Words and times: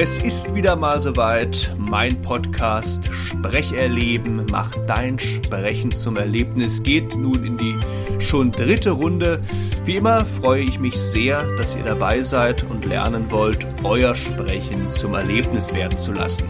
Es 0.00 0.16
ist 0.16 0.54
wieder 0.54 0.76
mal 0.76 1.00
soweit. 1.00 1.74
Mein 1.76 2.22
Podcast 2.22 3.10
Sprecherleben 3.12 4.46
macht 4.46 4.78
dein 4.86 5.18
Sprechen 5.18 5.90
zum 5.90 6.16
Erlebnis 6.16 6.84
geht 6.84 7.16
nun 7.16 7.44
in 7.44 7.58
die 7.58 7.76
schon 8.20 8.52
dritte 8.52 8.92
Runde. 8.92 9.42
Wie 9.84 9.96
immer 9.96 10.24
freue 10.24 10.62
ich 10.62 10.78
mich 10.78 10.96
sehr, 10.96 11.42
dass 11.56 11.74
ihr 11.74 11.82
dabei 11.82 12.20
seid 12.20 12.62
und 12.70 12.84
lernen 12.84 13.28
wollt, 13.32 13.66
euer 13.82 14.14
Sprechen 14.14 14.88
zum 14.88 15.14
Erlebnis 15.14 15.74
werden 15.74 15.98
zu 15.98 16.12
lassen. 16.12 16.48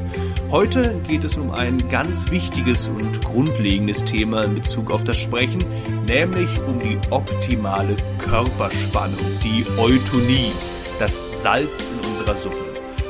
Heute 0.50 1.00
geht 1.08 1.24
es 1.24 1.38
um 1.38 1.50
ein 1.50 1.78
ganz 1.88 2.30
wichtiges 2.30 2.90
und 2.90 3.24
grundlegendes 3.24 4.04
Thema 4.04 4.44
in 4.44 4.56
Bezug 4.56 4.90
auf 4.90 5.04
das 5.04 5.16
Sprechen, 5.16 5.64
nämlich 6.06 6.50
um 6.66 6.78
die 6.78 6.98
optimale 7.08 7.96
Körperspannung, 8.18 9.24
die 9.42 9.64
Eutonie 9.78 10.52
das 10.98 11.42
Salz 11.42 11.88
in 11.88 12.10
unserer 12.10 12.36
Suppe. 12.36 12.67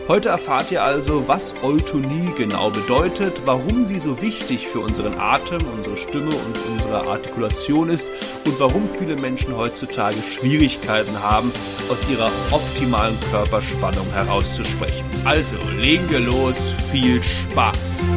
Heute 0.08 0.30
erfahrt 0.30 0.70
ihr 0.72 0.82
also, 0.82 1.28
was 1.28 1.52
Eutonie 1.62 2.32
genau 2.34 2.70
bedeutet, 2.70 3.42
warum 3.44 3.84
sie 3.84 4.00
so 4.00 4.22
wichtig 4.22 4.66
für 4.66 4.80
unseren 4.80 5.20
Atem, 5.20 5.60
unsere 5.76 5.98
Stimme 5.98 6.30
und 6.30 6.58
unsere 6.72 7.06
Artikulation 7.06 7.90
ist 7.90 8.08
und 8.46 8.58
warum 8.58 8.88
viele 8.98 9.16
Menschen 9.16 9.54
heutzutage 9.54 10.16
Schwierigkeiten 10.22 11.22
haben, 11.22 11.52
aus 11.90 12.08
ihrer 12.08 12.30
optimalen 12.50 13.20
Körperspannung 13.30 14.10
herauszusprechen. 14.14 15.04
Also, 15.26 15.56
legen 15.78 16.08
wir 16.08 16.20
los, 16.20 16.72
viel 16.90 17.22
Spaß! 17.22 18.08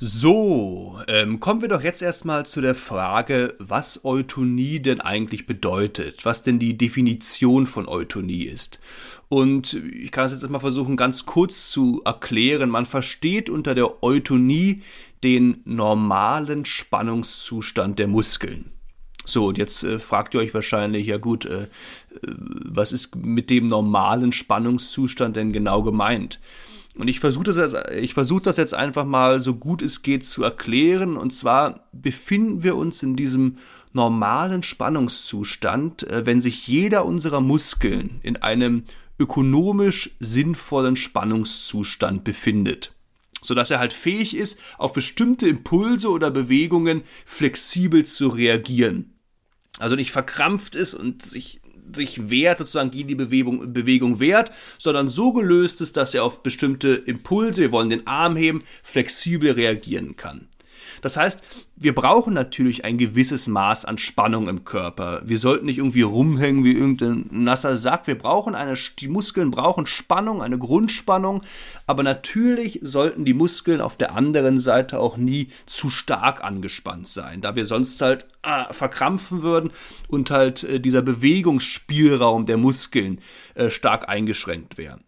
So, 0.00 1.00
ähm, 1.08 1.40
kommen 1.40 1.60
wir 1.60 1.68
doch 1.68 1.82
jetzt 1.82 2.02
erstmal 2.02 2.46
zu 2.46 2.60
der 2.60 2.76
Frage, 2.76 3.56
was 3.58 4.04
Eutonie 4.04 4.78
denn 4.78 5.00
eigentlich 5.00 5.44
bedeutet, 5.44 6.24
was 6.24 6.44
denn 6.44 6.60
die 6.60 6.78
Definition 6.78 7.66
von 7.66 7.88
Eutonie 7.88 8.44
ist. 8.44 8.78
Und 9.28 9.74
ich 9.74 10.12
kann 10.12 10.26
es 10.26 10.30
jetzt 10.30 10.48
mal 10.48 10.60
versuchen, 10.60 10.96
ganz 10.96 11.26
kurz 11.26 11.72
zu 11.72 12.00
erklären. 12.04 12.70
Man 12.70 12.86
versteht 12.86 13.50
unter 13.50 13.74
der 13.74 14.04
Eutonie 14.04 14.82
den 15.24 15.62
normalen 15.64 16.64
Spannungszustand 16.64 17.98
der 17.98 18.06
Muskeln. 18.06 18.70
So, 19.24 19.46
und 19.46 19.58
jetzt 19.58 19.82
äh, 19.82 19.98
fragt 19.98 20.32
ihr 20.32 20.40
euch 20.40 20.54
wahrscheinlich, 20.54 21.08
ja 21.08 21.18
gut, 21.18 21.44
äh, 21.44 21.62
äh 21.62 21.66
was 22.22 22.92
ist 22.92 23.16
mit 23.16 23.50
dem 23.50 23.66
normalen 23.66 24.30
Spannungszustand 24.30 25.34
denn 25.34 25.52
genau 25.52 25.82
gemeint? 25.82 26.38
Und 26.98 27.06
ich 27.06 27.20
versuche 27.20 27.44
das, 27.44 27.56
jetzt, 27.56 28.12
versuch 28.12 28.40
das 28.40 28.56
jetzt 28.56 28.74
einfach 28.74 29.04
mal 29.04 29.40
so 29.40 29.54
gut 29.54 29.82
es 29.82 30.02
geht 30.02 30.26
zu 30.26 30.42
erklären. 30.42 31.16
Und 31.16 31.32
zwar 31.32 31.88
befinden 31.92 32.64
wir 32.64 32.74
uns 32.74 33.04
in 33.04 33.14
diesem 33.14 33.58
normalen 33.92 34.64
Spannungszustand, 34.64 36.02
äh, 36.08 36.26
wenn 36.26 36.42
sich 36.42 36.66
jeder 36.66 37.06
unserer 37.06 37.40
Muskeln 37.40 38.18
in 38.22 38.36
einem 38.36 38.82
ökonomisch 39.18 40.10
sinnvollen 40.18 40.96
Spannungszustand 40.96 42.24
befindet. 42.24 42.92
Sodass 43.42 43.70
er 43.70 43.78
halt 43.78 43.92
fähig 43.92 44.36
ist, 44.36 44.58
auf 44.76 44.92
bestimmte 44.92 45.48
Impulse 45.48 46.10
oder 46.10 46.32
Bewegungen 46.32 47.02
flexibel 47.24 48.04
zu 48.04 48.28
reagieren. 48.28 49.14
Also 49.78 49.94
nicht 49.94 50.10
verkrampft 50.10 50.74
ist 50.74 50.94
und 50.94 51.22
sich 51.22 51.57
sich 51.92 52.30
wehrt, 52.30 52.58
sozusagen 52.58 52.90
gegen 52.90 53.08
die 53.08 53.14
Bewegung, 53.14 53.72
Bewegung 53.72 54.20
wehrt, 54.20 54.50
sondern 54.78 55.08
so 55.08 55.32
gelöst 55.32 55.80
ist, 55.80 55.96
dass 55.96 56.14
er 56.14 56.24
auf 56.24 56.42
bestimmte 56.42 56.94
Impulse, 56.94 57.62
wir 57.62 57.72
wollen 57.72 57.90
den 57.90 58.06
Arm 58.06 58.36
heben, 58.36 58.62
flexibel 58.82 59.52
reagieren 59.52 60.16
kann. 60.16 60.48
Das 61.00 61.16
heißt, 61.16 61.42
wir 61.76 61.94
brauchen 61.94 62.34
natürlich 62.34 62.84
ein 62.84 62.98
gewisses 62.98 63.48
Maß 63.48 63.84
an 63.84 63.98
Spannung 63.98 64.48
im 64.48 64.64
Körper. 64.64 65.20
Wir 65.24 65.38
sollten 65.38 65.66
nicht 65.66 65.78
irgendwie 65.78 66.02
rumhängen 66.02 66.64
wie 66.64 66.72
irgendein 66.72 67.26
nasser 67.30 67.76
Sack. 67.76 68.06
Wir 68.06 68.18
brauchen 68.18 68.54
eine, 68.54 68.74
die 68.98 69.08
Muskeln 69.08 69.50
brauchen 69.50 69.86
Spannung, 69.86 70.42
eine 70.42 70.58
Grundspannung. 70.58 71.42
Aber 71.86 72.02
natürlich 72.02 72.80
sollten 72.82 73.24
die 73.24 73.34
Muskeln 73.34 73.80
auf 73.80 73.96
der 73.96 74.14
anderen 74.14 74.58
Seite 74.58 74.98
auch 75.00 75.16
nie 75.16 75.48
zu 75.66 75.90
stark 75.90 76.42
angespannt 76.42 77.08
sein, 77.08 77.40
da 77.40 77.56
wir 77.56 77.64
sonst 77.64 78.00
halt 78.00 78.26
ah, 78.42 78.72
verkrampfen 78.72 79.42
würden 79.42 79.70
und 80.08 80.30
halt 80.30 80.64
äh, 80.64 80.80
dieser 80.80 81.02
Bewegungsspielraum 81.02 82.46
der 82.46 82.56
Muskeln 82.56 83.20
äh, 83.54 83.70
stark 83.70 84.08
eingeschränkt 84.08 84.78
wäre. 84.78 84.98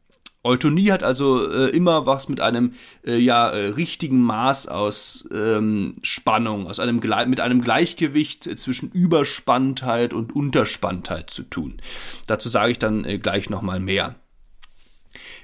Eutonie 0.42 0.90
hat 0.90 1.02
also 1.02 1.50
äh, 1.50 1.68
immer 1.68 2.06
was 2.06 2.28
mit 2.30 2.40
einem 2.40 2.72
äh, 3.04 3.16
ja 3.16 3.50
äh, 3.50 3.66
richtigen 3.68 4.22
Maß 4.22 4.68
aus 4.68 5.28
ähm, 5.34 5.96
Spannung, 6.02 6.66
aus 6.66 6.80
einem 6.80 7.00
mit 7.26 7.40
einem 7.40 7.60
Gleichgewicht 7.60 8.44
zwischen 8.58 8.90
Überspanntheit 8.90 10.14
und 10.14 10.34
Unterspanntheit 10.34 11.28
zu 11.28 11.42
tun. 11.42 11.76
Dazu 12.26 12.48
sage 12.48 12.72
ich 12.72 12.78
dann 12.78 13.04
äh, 13.04 13.18
gleich 13.18 13.50
noch 13.50 13.60
mal 13.60 13.80
mehr. 13.80 14.14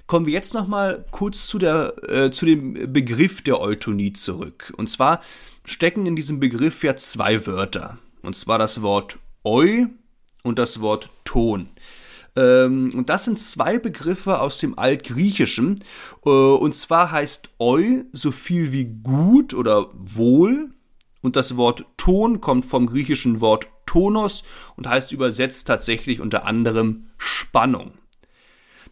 Kommen 0.07 0.25
wir 0.25 0.33
jetzt 0.33 0.55
noch 0.55 0.67
mal 0.67 1.05
kurz 1.11 1.47
zu 1.47 1.59
der 1.59 1.95
äh, 2.09 2.31
zu 2.31 2.47
dem 2.47 2.93
Begriff 2.93 3.43
der 3.43 3.61
Eutonie 3.61 4.15
zurück. 4.15 4.73
Und 4.78 4.89
zwar 4.89 5.21
stecken 5.67 6.07
in 6.07 6.17
diesem 6.17 6.41
Begriff 6.41 6.83
ja 6.84 6.97
zwei 6.97 7.47
Wörter. 7.47 7.99
Und 8.23 8.34
zwar 8.34 8.59
das 8.59 8.81
Wort 8.81 9.19
Eu 9.45 9.89
und 10.43 10.59
das 10.59 10.81
Wort 10.81 11.11
Ton. 11.25 11.69
Ähm, 12.37 12.93
und 12.95 13.09
das 13.09 13.25
sind 13.25 13.39
zwei 13.41 13.79
Begriffe 13.79 14.41
aus 14.41 14.59
dem 14.59 14.79
Altgriechischen. 14.79 15.81
Äh, 16.25 16.29
und 16.29 16.75
zwar 16.75 17.11
heißt 17.11 17.51
eu 17.59 18.03
so 18.13 18.31
viel 18.31 18.73
wie 18.73 18.85
gut 18.85 19.55
oder 19.55 19.89
wohl. 19.95 20.71
Und 21.23 21.37
das 21.37 21.57
Wort 21.57 21.87
Ton 21.97 22.41
kommt 22.41 22.65
vom 22.65 22.87
griechischen 22.87 23.41
Wort 23.41 23.69
tonos 23.87 24.45
und 24.77 24.89
heißt 24.89 25.13
übersetzt 25.13 25.67
tatsächlich 25.67 26.21
unter 26.21 26.45
anderem 26.45 27.05
Spannung. 27.19 27.93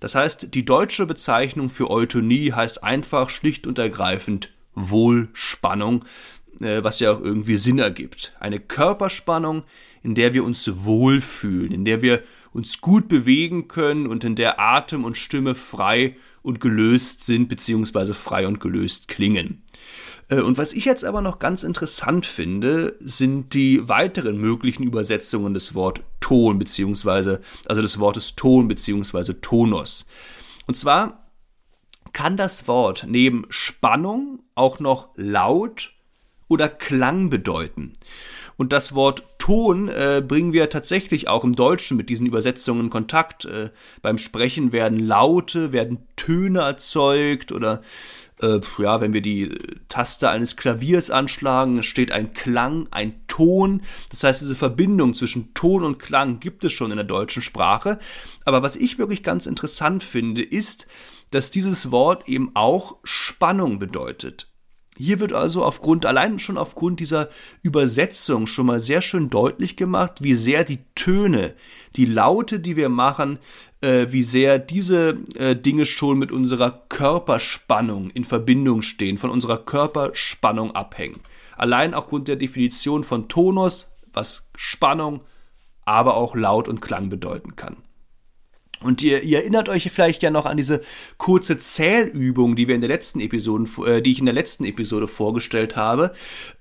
Das 0.01 0.15
heißt, 0.15 0.55
die 0.55 0.65
deutsche 0.65 1.07
Bezeichnung 1.07 1.69
für 1.69 1.91
Eutonie 1.91 2.53
heißt 2.53 2.83
einfach 2.83 3.31
schlicht 3.31 3.67
und 3.67 3.79
ergreifend 3.79 4.51
Wohlspannung, 4.75 6.05
äh, 6.61 6.83
was 6.83 7.01
ja 7.01 7.13
auch 7.13 7.21
irgendwie 7.21 7.57
Sinn 7.57 7.79
ergibt. 7.79 8.35
Eine 8.41 8.61
Körperspannung, 8.61 9.65
in 10.03 10.15
der 10.15 10.35
wir 10.35 10.45
uns 10.45 10.85
wohlfühlen, 10.85 11.73
in 11.73 11.85
der 11.85 12.03
wir 12.03 12.23
uns 12.55 12.81
gut 12.81 13.09
bewegen 13.09 13.69
können 13.69 14.07
und 14.07 14.25
in 14.25 14.37
der 14.37 14.59
Atem 14.59 15.05
und 15.05 15.19
Stimme 15.19 15.55
frei 15.55 16.17
und 16.41 16.61
gelöst 16.61 17.25
sind, 17.25 17.49
beziehungsweise 17.49 18.15
frei 18.15 18.47
und 18.47 18.61
gelöst 18.61 19.09
klingen. 19.09 19.63
Äh, 20.29 20.41
und 20.41 20.57
was 20.57 20.73
ich 20.73 20.85
jetzt 20.85 21.05
aber 21.05 21.21
noch 21.21 21.41
ganz 21.41 21.65
interessant 21.65 22.27
finde, 22.27 22.97
sind 23.01 23.55
die 23.55 23.89
weiteren 23.89 24.39
möglichen 24.39 24.85
Übersetzungen 24.85 25.53
des 25.53 25.75
Wort 25.75 26.03
Ton, 26.21 26.59
beziehungsweise, 26.59 27.41
also 27.67 27.83
des 27.83 27.99
Wortes 27.99 28.37
Ton, 28.37 28.69
beziehungsweise 28.69 29.41
Tonos. 29.41 30.07
Und 30.67 30.75
zwar 30.75 31.29
kann 32.13 32.37
das 32.37 32.69
Wort 32.69 33.05
neben 33.09 33.45
Spannung 33.49 34.45
auch 34.55 34.79
noch 34.79 35.09
laut 35.17 35.93
oder 36.47 36.69
Klang 36.69 37.31
bedeuten. 37.31 37.93
Und 38.57 38.73
das 38.73 38.95
Wort 38.95 39.25
Ton 39.39 39.89
äh, 39.89 40.23
bringen 40.27 40.53
wir 40.53 40.71
tatsächlich 40.71 41.29
auch 41.29 41.45
im 41.45 41.53
Deutschen 41.53 41.97
mit 41.97 42.09
diesen 42.09 42.27
Übersetzungen 42.27 42.87
in 42.87 42.91
Kontakt. 42.91 43.45
Äh, 43.45 43.71
beim 44.01 44.17
Sprechen 44.17 44.73
werden 44.73 44.99
Laute, 44.99 45.73
werden 45.73 46.07
Töne 46.17 46.61
erzeugt 46.61 47.53
oder 47.53 47.83
äh, 48.41 48.61
ja, 48.79 49.01
wenn 49.01 49.13
wir 49.13 49.21
die 49.21 49.51
Taste 49.89 50.31
eines 50.31 50.57
Klaviers 50.57 51.11
anschlagen, 51.11 51.83
steht 51.83 52.13
ein 52.13 52.33
Klang, 52.33 52.89
ein 52.91 53.21
Ton. 53.29 53.83
Das 54.11 54.25
heißt, 54.25 54.41
diese 54.41 54.55
Verbindung 54.55 55.15
zwischen 55.15 55.55
Ton 55.55 55.85
und 55.85 55.99
Klang 55.99 56.41
gibt 56.41 56.65
es 56.65 56.73
schon 56.73 56.91
in 56.91 56.97
der 56.97 57.05
deutschen 57.05 57.43
Sprache. 57.43 57.99
Aber 58.45 58.63
was 58.63 58.77
ich 58.77 58.99
wirklich 58.99 59.23
ganz 59.23 59.47
interessant 59.47 60.03
finde, 60.03 60.43
ist, 60.43 60.87
dass 61.31 61.51
dieses 61.51 61.91
Wort 61.91 62.29
eben 62.29 62.53
auch 62.55 62.97
Spannung 63.05 63.79
bedeutet. 63.79 64.49
Hier 64.97 65.19
wird 65.19 65.33
also 65.33 65.65
aufgrund, 65.65 66.07
allein 66.07 66.39
schon 66.39 66.57
aufgrund 66.57 67.01
dieser 67.01 67.29
Übersetzung 67.63 68.47
schon 68.47 68.67
mal 68.67 68.79
sehr 68.79 69.01
schön 69.01 69.29
deutlich 69.29 69.77
gemacht, 69.77 70.23
wie 70.23 70.35
sehr 70.35 70.63
die 70.63 70.85
Töne, 70.95 71.55
die 71.97 72.07
Laute, 72.07 72.61
die 72.61 72.77
wir 72.77 72.89
machen, 72.89 73.41
äh, 73.81 74.07
wie 74.11 74.23
sehr 74.23 74.59
diese 74.59 75.19
äh, 75.37 75.57
Dinge 75.57 75.85
schon 75.85 76.19
mit 76.19 76.31
unserer 76.31 76.71
Körperspannung 76.89 78.11
in 78.11 78.25
Verbindung 78.25 78.83
stehen, 78.83 79.19
von 79.19 79.31
unserer 79.31 79.59
Körperspannung 79.59 80.77
abhängen. 80.77 81.21
Allein 81.57 81.93
aufgrund 81.95 82.29
der 82.29 82.37
Definition 82.37 83.05
von 83.05 83.29
Tonus, 83.29 83.91
was 84.13 84.49
Spannung, 84.57 85.23
aber 85.85 86.15
auch 86.17 86.35
Laut 86.35 86.69
und 86.69 86.81
Klang 86.81 87.09
bedeuten 87.11 87.57
kann. 87.57 87.84
Und 88.81 89.03
ihr, 89.03 89.23
ihr, 89.23 89.39
erinnert 89.39 89.69
euch 89.69 89.91
vielleicht 89.91 90.23
ja 90.23 90.31
noch 90.31 90.47
an 90.47 90.57
diese 90.57 90.83
kurze 91.17 91.57
Zählübung, 91.57 92.57
die 92.57 92.69
wir 92.69 92.75
in 92.75 92.81
der 92.81 92.89
letzten 92.89 93.21
Episode, 93.21 93.69
äh, 93.87 94.03
die 94.03 94.13
ich 94.13 94.19
in 94.19 94.27
der 94.27 94.35
letzten 94.35 94.65
Episode 94.65 95.09
vorgestellt 95.09 95.77
habe, 95.77 96.13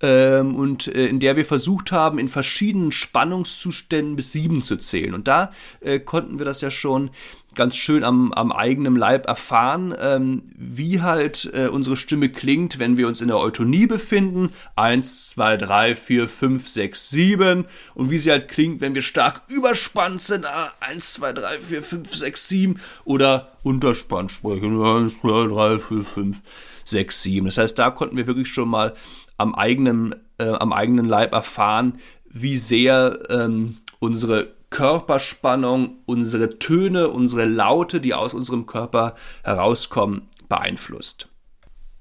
ähm, 0.01 0.55
und 0.55 0.87
äh, 0.87 1.07
in 1.07 1.19
der 1.19 1.35
wir 1.35 1.45
versucht 1.45 1.91
haben, 1.91 2.19
in 2.19 2.29
verschiedenen 2.29 2.91
Spannungszuständen 2.91 4.15
bis 4.15 4.31
sieben 4.31 4.61
zu 4.61 4.77
zählen. 4.77 5.13
Und 5.13 5.27
da 5.27 5.51
äh, 5.81 5.99
konnten 5.99 6.39
wir 6.39 6.45
das 6.45 6.61
ja 6.61 6.71
schon, 6.71 7.11
ganz 7.55 7.75
schön 7.75 8.03
am, 8.03 8.31
am 8.33 8.51
eigenen 8.51 8.95
Leib 8.95 9.27
erfahren, 9.27 9.95
ähm, 9.99 10.43
wie 10.55 11.01
halt 11.01 11.49
äh, 11.53 11.67
unsere 11.67 11.97
Stimme 11.97 12.29
klingt, 12.29 12.79
wenn 12.79 12.97
wir 12.97 13.07
uns 13.07 13.21
in 13.21 13.27
der 13.27 13.37
Eutonie 13.37 13.87
befinden. 13.87 14.51
Eins, 14.75 15.29
zwei, 15.29 15.57
drei, 15.57 15.95
vier, 15.95 16.27
fünf, 16.27 16.69
sechs, 16.69 17.09
sieben. 17.09 17.65
Und 17.95 18.11
wie 18.11 18.19
sie 18.19 18.31
halt 18.31 18.47
klingt, 18.47 18.81
wenn 18.81 18.95
wir 18.95 19.01
stark 19.01 19.41
überspannt 19.49 20.21
sind. 20.21 20.45
Ah, 20.45 20.71
eins, 20.79 21.13
zwei, 21.13 21.33
drei, 21.33 21.59
vier, 21.59 21.83
fünf, 21.83 22.13
sechs, 22.13 22.47
sieben. 22.47 22.79
Oder 23.05 23.51
unterspannt 23.63 24.31
sprechen. 24.31 24.81
Eins, 24.83 25.19
zwei, 25.21 25.47
drei, 25.47 25.77
vier, 25.77 26.03
fünf, 26.03 26.41
sechs, 26.83 27.23
sieben. 27.23 27.45
Das 27.45 27.57
heißt, 27.57 27.77
da 27.77 27.91
konnten 27.91 28.17
wir 28.17 28.27
wirklich 28.27 28.47
schon 28.47 28.69
mal 28.69 28.93
am 29.37 29.55
eigenen, 29.55 30.15
äh, 30.37 30.49
am 30.49 30.73
eigenen 30.73 31.05
Leib 31.05 31.33
erfahren, 31.33 31.99
wie 32.29 32.57
sehr 32.57 33.19
ähm, 33.29 33.77
unsere 33.99 34.53
Körperspannung, 34.73 35.97
unsere 36.07 36.57
Töne, 36.57 37.09
unsere 37.09 37.45
Laute, 37.45 38.01
die 38.01 38.15
aus 38.15 38.33
unserem 38.33 38.65
Körper 38.65 39.13
herauskommen, 39.43 40.23
beeinflusst. 40.49 41.27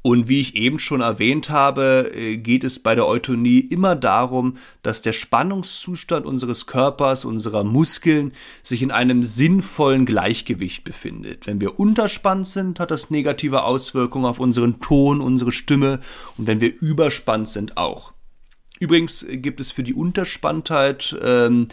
Und 0.00 0.26
wie 0.26 0.40
ich 0.40 0.56
eben 0.56 0.78
schon 0.78 1.02
erwähnt 1.02 1.50
habe, 1.50 2.10
äh, 2.14 2.38
geht 2.38 2.64
es 2.64 2.78
bei 2.78 2.94
der 2.94 3.06
Eutonie 3.06 3.60
immer 3.60 3.94
darum, 3.94 4.56
dass 4.82 5.02
der 5.02 5.12
Spannungszustand 5.12 6.24
unseres 6.24 6.66
Körpers, 6.66 7.26
unserer 7.26 7.62
Muskeln 7.62 8.32
sich 8.62 8.80
in 8.80 8.90
einem 8.90 9.22
sinnvollen 9.22 10.06
Gleichgewicht 10.06 10.82
befindet. 10.82 11.46
Wenn 11.46 11.60
wir 11.60 11.78
unterspannt 11.78 12.48
sind, 12.48 12.80
hat 12.80 12.90
das 12.90 13.10
negative 13.10 13.64
Auswirkungen 13.64 14.24
auf 14.24 14.40
unseren 14.40 14.80
Ton, 14.80 15.20
unsere 15.20 15.52
Stimme 15.52 16.00
und 16.38 16.46
wenn 16.46 16.62
wir 16.62 16.72
überspannt 16.80 17.48
sind 17.48 17.76
auch. 17.76 18.14
Übrigens 18.80 19.24
gibt 19.28 19.60
es 19.60 19.70
für 19.70 19.84
die 19.84 19.94
Unterspanntheit 19.94 21.16
ähm, 21.22 21.68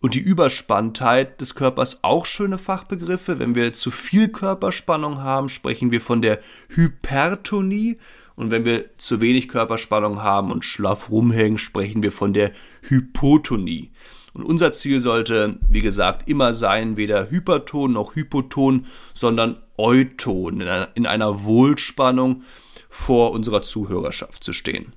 und 0.00 0.14
die 0.14 0.20
Überspanntheit 0.20 1.40
des 1.40 1.54
Körpers 1.54 2.02
auch 2.02 2.24
schöne 2.24 2.58
Fachbegriffe. 2.58 3.38
Wenn 3.38 3.54
wir 3.54 3.72
zu 3.72 3.90
viel 3.90 4.28
Körperspannung 4.28 5.22
haben, 5.22 5.48
sprechen 5.48 5.92
wir 5.92 6.00
von 6.00 6.22
der 6.22 6.40
Hypertonie. 6.68 7.98
Und 8.34 8.50
wenn 8.50 8.64
wir 8.64 8.96
zu 8.96 9.20
wenig 9.20 9.48
Körperspannung 9.48 10.22
haben 10.22 10.50
und 10.50 10.64
schlaff 10.64 11.10
rumhängen, 11.10 11.58
sprechen 11.58 12.02
wir 12.02 12.12
von 12.12 12.32
der 12.32 12.52
Hypotonie. 12.88 13.90
Und 14.32 14.44
unser 14.44 14.72
Ziel 14.72 15.00
sollte, 15.00 15.58
wie 15.68 15.82
gesagt, 15.82 16.28
immer 16.28 16.54
sein, 16.54 16.96
weder 16.96 17.30
Hyperton 17.30 17.92
noch 17.92 18.14
Hypoton, 18.14 18.86
sondern 19.12 19.58
Euton, 19.76 20.60
in 20.60 20.68
einer, 20.68 20.88
in 20.94 21.06
einer 21.06 21.44
Wohlspannung 21.44 22.44
vor 22.88 23.32
unserer 23.32 23.60
Zuhörerschaft 23.60 24.42
zu 24.42 24.52
stehen. 24.52 24.94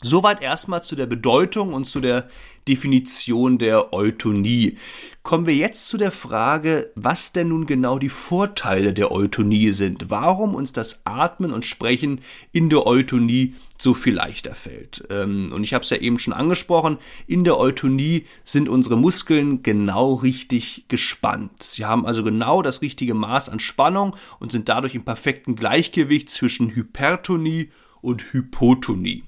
Soweit 0.00 0.42
erstmal 0.42 0.82
zu 0.82 0.94
der 0.94 1.06
Bedeutung 1.06 1.74
und 1.74 1.86
zu 1.86 2.00
der 2.00 2.28
Definition 2.68 3.58
der 3.58 3.92
Eutonie. 3.92 4.76
Kommen 5.24 5.46
wir 5.46 5.56
jetzt 5.56 5.88
zu 5.88 5.96
der 5.96 6.12
Frage, 6.12 6.92
was 6.94 7.32
denn 7.32 7.48
nun 7.48 7.66
genau 7.66 7.98
die 7.98 8.08
Vorteile 8.08 8.92
der 8.92 9.10
Eutonie 9.10 9.72
sind. 9.72 10.08
Warum 10.08 10.54
uns 10.54 10.72
das 10.72 11.04
Atmen 11.04 11.52
und 11.52 11.64
Sprechen 11.64 12.20
in 12.52 12.68
der 12.68 12.86
Eutonie 12.86 13.54
so 13.76 13.92
viel 13.92 14.14
leichter 14.14 14.54
fällt. 14.54 15.04
Ähm, 15.10 15.50
und 15.52 15.64
ich 15.64 15.74
habe 15.74 15.82
es 15.82 15.90
ja 15.90 15.96
eben 15.96 16.20
schon 16.20 16.32
angesprochen, 16.32 16.98
in 17.26 17.42
der 17.42 17.58
Eutonie 17.58 18.24
sind 18.44 18.68
unsere 18.68 18.96
Muskeln 18.96 19.64
genau 19.64 20.14
richtig 20.14 20.84
gespannt. 20.88 21.62
Sie 21.62 21.86
haben 21.86 22.06
also 22.06 22.22
genau 22.22 22.62
das 22.62 22.82
richtige 22.82 23.14
Maß 23.14 23.48
an 23.48 23.58
Spannung 23.58 24.14
und 24.38 24.52
sind 24.52 24.68
dadurch 24.68 24.94
im 24.94 25.04
perfekten 25.04 25.56
Gleichgewicht 25.56 26.28
zwischen 26.28 26.74
Hypertonie 26.74 27.70
und 28.00 28.32
Hypotonie. 28.32 29.24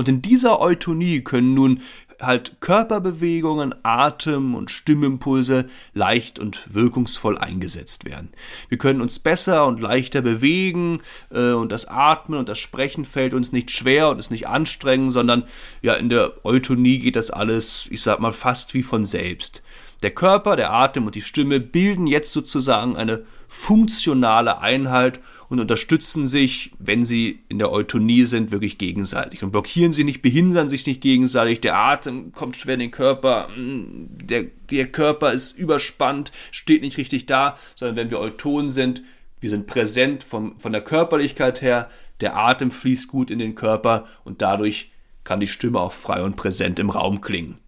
Und 0.00 0.08
in 0.08 0.22
dieser 0.22 0.62
Eutonie 0.62 1.20
können 1.20 1.52
nun 1.52 1.82
halt 2.22 2.62
Körperbewegungen, 2.62 3.74
Atem 3.82 4.54
und 4.54 4.70
Stimmimpulse 4.70 5.66
leicht 5.92 6.38
und 6.38 6.72
wirkungsvoll 6.72 7.36
eingesetzt 7.36 8.06
werden. 8.06 8.30
Wir 8.70 8.78
können 8.78 9.02
uns 9.02 9.18
besser 9.18 9.66
und 9.66 9.78
leichter 9.78 10.22
bewegen 10.22 11.02
äh, 11.30 11.52
und 11.52 11.70
das 11.70 11.86
Atmen 11.86 12.38
und 12.38 12.48
das 12.48 12.58
Sprechen 12.58 13.04
fällt 13.04 13.34
uns 13.34 13.52
nicht 13.52 13.70
schwer 13.70 14.08
und 14.08 14.18
ist 14.18 14.30
nicht 14.30 14.48
anstrengend, 14.48 15.12
sondern 15.12 15.44
ja 15.82 15.92
in 15.92 16.08
der 16.08 16.32
Eutonie 16.46 16.98
geht 16.98 17.16
das 17.16 17.30
alles, 17.30 17.86
ich 17.90 18.00
sag 18.00 18.20
mal, 18.20 18.32
fast 18.32 18.72
wie 18.72 18.82
von 18.82 19.04
selbst. 19.04 19.62
Der 20.02 20.12
Körper, 20.12 20.56
der 20.56 20.72
Atem 20.72 21.04
und 21.04 21.14
die 21.14 21.20
Stimme 21.20 21.60
bilden 21.60 22.06
jetzt 22.06 22.32
sozusagen 22.32 22.96
eine 22.96 23.24
funktionale 23.48 24.62
Einheit 24.62 25.20
und 25.50 25.58
unterstützen 25.58 26.28
sich, 26.28 26.70
wenn 26.78 27.04
sie 27.04 27.40
in 27.48 27.58
der 27.58 27.72
Eutonie 27.72 28.24
sind, 28.24 28.52
wirklich 28.52 28.78
gegenseitig 28.78 29.42
und 29.42 29.50
blockieren 29.50 29.92
sie 29.92 30.04
nicht, 30.04 30.22
behindern 30.22 30.68
sich 30.68 30.86
nicht 30.86 31.00
gegenseitig. 31.02 31.60
Der 31.60 31.76
Atem 31.76 32.32
kommt 32.32 32.56
schwer 32.56 32.74
in 32.74 32.80
den 32.80 32.90
Körper, 32.92 33.48
mm, 33.48 34.06
der, 34.22 34.46
der 34.70 34.86
Körper 34.86 35.32
ist 35.32 35.58
überspannt, 35.58 36.30
steht 36.52 36.82
nicht 36.82 36.96
richtig 36.96 37.26
da, 37.26 37.58
sondern 37.74 37.96
wenn 37.96 38.10
wir 38.10 38.20
Euton 38.20 38.70
sind, 38.70 39.02
wir 39.40 39.50
sind 39.50 39.66
präsent 39.66 40.22
vom, 40.22 40.56
von 40.58 40.72
der 40.72 40.82
Körperlichkeit 40.82 41.60
her, 41.62 41.90
der 42.20 42.36
Atem 42.36 42.70
fließt 42.70 43.08
gut 43.08 43.30
in 43.30 43.40
den 43.40 43.56
Körper 43.56 44.06
und 44.24 44.42
dadurch 44.42 44.92
kann 45.24 45.40
die 45.40 45.48
Stimme 45.48 45.80
auch 45.80 45.92
frei 45.92 46.22
und 46.22 46.36
präsent 46.36 46.78
im 46.78 46.90
Raum 46.90 47.20
klingen. 47.20 47.58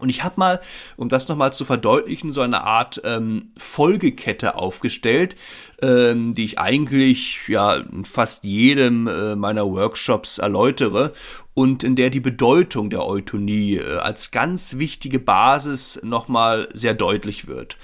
Und 0.00 0.08
ich 0.08 0.24
habe 0.24 0.34
mal, 0.36 0.60
um 0.96 1.08
das 1.08 1.28
nochmal 1.28 1.52
zu 1.52 1.64
verdeutlichen, 1.64 2.30
so 2.30 2.40
eine 2.40 2.62
Art 2.62 3.00
ähm, 3.04 3.50
Folgekette 3.56 4.54
aufgestellt, 4.54 5.36
ähm, 5.82 6.34
die 6.34 6.44
ich 6.44 6.58
eigentlich 6.58 7.48
ja 7.48 7.74
in 7.74 8.04
fast 8.04 8.44
jedem 8.44 9.06
äh, 9.06 9.36
meiner 9.36 9.66
Workshops 9.66 10.38
erläutere 10.38 11.12
und 11.54 11.82
in 11.82 11.96
der 11.96 12.10
die 12.10 12.20
Bedeutung 12.20 12.90
der 12.90 13.04
Eutonie 13.04 13.76
äh, 13.76 13.98
als 13.98 14.30
ganz 14.30 14.78
wichtige 14.78 15.18
Basis 15.18 16.00
nochmal 16.02 16.68
sehr 16.72 16.94
deutlich 16.94 17.46
wird. 17.46 17.76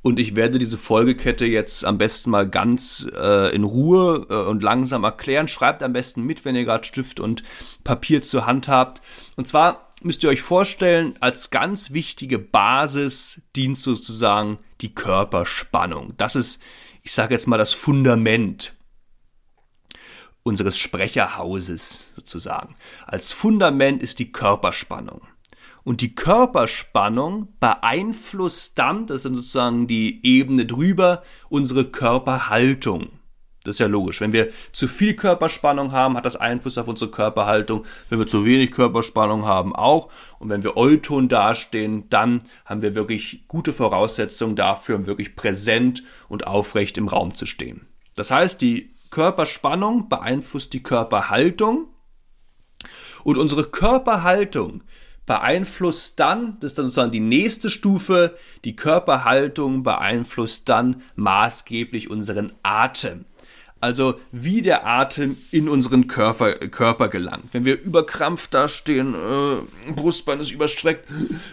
Und 0.00 0.20
ich 0.20 0.36
werde 0.36 0.58
diese 0.58 0.78
Folgekette 0.78 1.44
jetzt 1.44 1.84
am 1.84 1.98
besten 1.98 2.30
mal 2.30 2.48
ganz 2.48 3.08
äh, 3.14 3.54
in 3.54 3.64
Ruhe 3.64 4.26
äh, 4.30 4.34
und 4.48 4.62
langsam 4.62 5.04
erklären. 5.04 5.48
Schreibt 5.48 5.82
am 5.82 5.92
besten 5.92 6.22
mit, 6.22 6.44
wenn 6.44 6.54
ihr 6.54 6.64
gerade 6.64 6.84
Stift 6.84 7.18
und 7.18 7.42
Papier 7.82 8.22
zur 8.22 8.46
Hand 8.46 8.68
habt. 8.68 9.02
Und 9.36 9.46
zwar 9.46 9.87
müsst 10.02 10.22
ihr 10.22 10.30
euch 10.30 10.42
vorstellen, 10.42 11.14
als 11.20 11.50
ganz 11.50 11.92
wichtige 11.92 12.38
Basis 12.38 13.42
dient 13.56 13.78
sozusagen 13.78 14.58
die 14.80 14.94
Körperspannung. 14.94 16.14
Das 16.16 16.36
ist, 16.36 16.60
ich 17.02 17.12
sage 17.12 17.34
jetzt 17.34 17.46
mal, 17.46 17.58
das 17.58 17.72
Fundament 17.72 18.74
unseres 20.42 20.78
Sprecherhauses 20.78 22.12
sozusagen. 22.16 22.74
Als 23.06 23.32
Fundament 23.32 24.02
ist 24.02 24.18
die 24.18 24.32
Körperspannung. 24.32 25.22
Und 25.84 26.00
die 26.00 26.14
Körperspannung 26.14 27.54
beeinflusst 27.60 28.78
dann, 28.78 29.06
das 29.06 29.24
ist 29.24 29.34
sozusagen 29.34 29.86
die 29.86 30.24
Ebene 30.26 30.66
drüber, 30.66 31.22
unsere 31.48 31.86
Körperhaltung. 31.86 33.17
Das 33.68 33.76
ist 33.76 33.80
ja 33.80 33.86
logisch. 33.86 34.22
Wenn 34.22 34.32
wir 34.32 34.48
zu 34.72 34.88
viel 34.88 35.12
Körperspannung 35.12 35.92
haben, 35.92 36.16
hat 36.16 36.24
das 36.24 36.36
Einfluss 36.36 36.78
auf 36.78 36.88
unsere 36.88 37.10
Körperhaltung. 37.10 37.84
Wenn 38.08 38.18
wir 38.18 38.26
zu 38.26 38.46
wenig 38.46 38.70
Körperspannung 38.70 39.44
haben, 39.44 39.76
auch. 39.76 40.08
Und 40.38 40.48
wenn 40.48 40.62
wir 40.62 40.78
Euton 40.78 41.28
dastehen, 41.28 42.08
dann 42.08 42.42
haben 42.64 42.80
wir 42.80 42.94
wirklich 42.94 43.46
gute 43.46 43.74
Voraussetzungen 43.74 44.56
dafür, 44.56 44.96
um 44.96 45.06
wirklich 45.06 45.36
präsent 45.36 46.02
und 46.30 46.46
aufrecht 46.46 46.96
im 46.96 47.08
Raum 47.08 47.34
zu 47.34 47.44
stehen. 47.44 47.86
Das 48.16 48.30
heißt, 48.30 48.62
die 48.62 48.90
Körperspannung 49.10 50.08
beeinflusst 50.08 50.72
die 50.72 50.82
Körperhaltung. 50.82 51.88
Und 53.22 53.36
unsere 53.36 53.64
Körperhaltung 53.64 54.82
beeinflusst 55.26 56.18
dann, 56.20 56.56
das 56.60 56.70
ist 56.70 56.78
dann 56.78 56.86
sozusagen 56.86 57.10
die 57.10 57.20
nächste 57.20 57.68
Stufe, 57.68 58.34
die 58.64 58.76
Körperhaltung 58.76 59.82
beeinflusst 59.82 60.70
dann 60.70 61.02
maßgeblich 61.16 62.08
unseren 62.08 62.52
Atem 62.62 63.26
also 63.80 64.14
wie 64.32 64.60
der 64.60 64.86
Atem 64.86 65.36
in 65.50 65.68
unseren 65.68 66.08
Körper, 66.08 66.52
Körper 66.54 67.08
gelangt. 67.08 67.44
Wenn 67.52 67.64
wir 67.64 67.80
überkrampft 67.80 68.52
dastehen, 68.52 69.14
äh, 69.14 69.92
Brustbein 69.92 70.40
ist 70.40 70.50
überstreckt, 70.50 71.08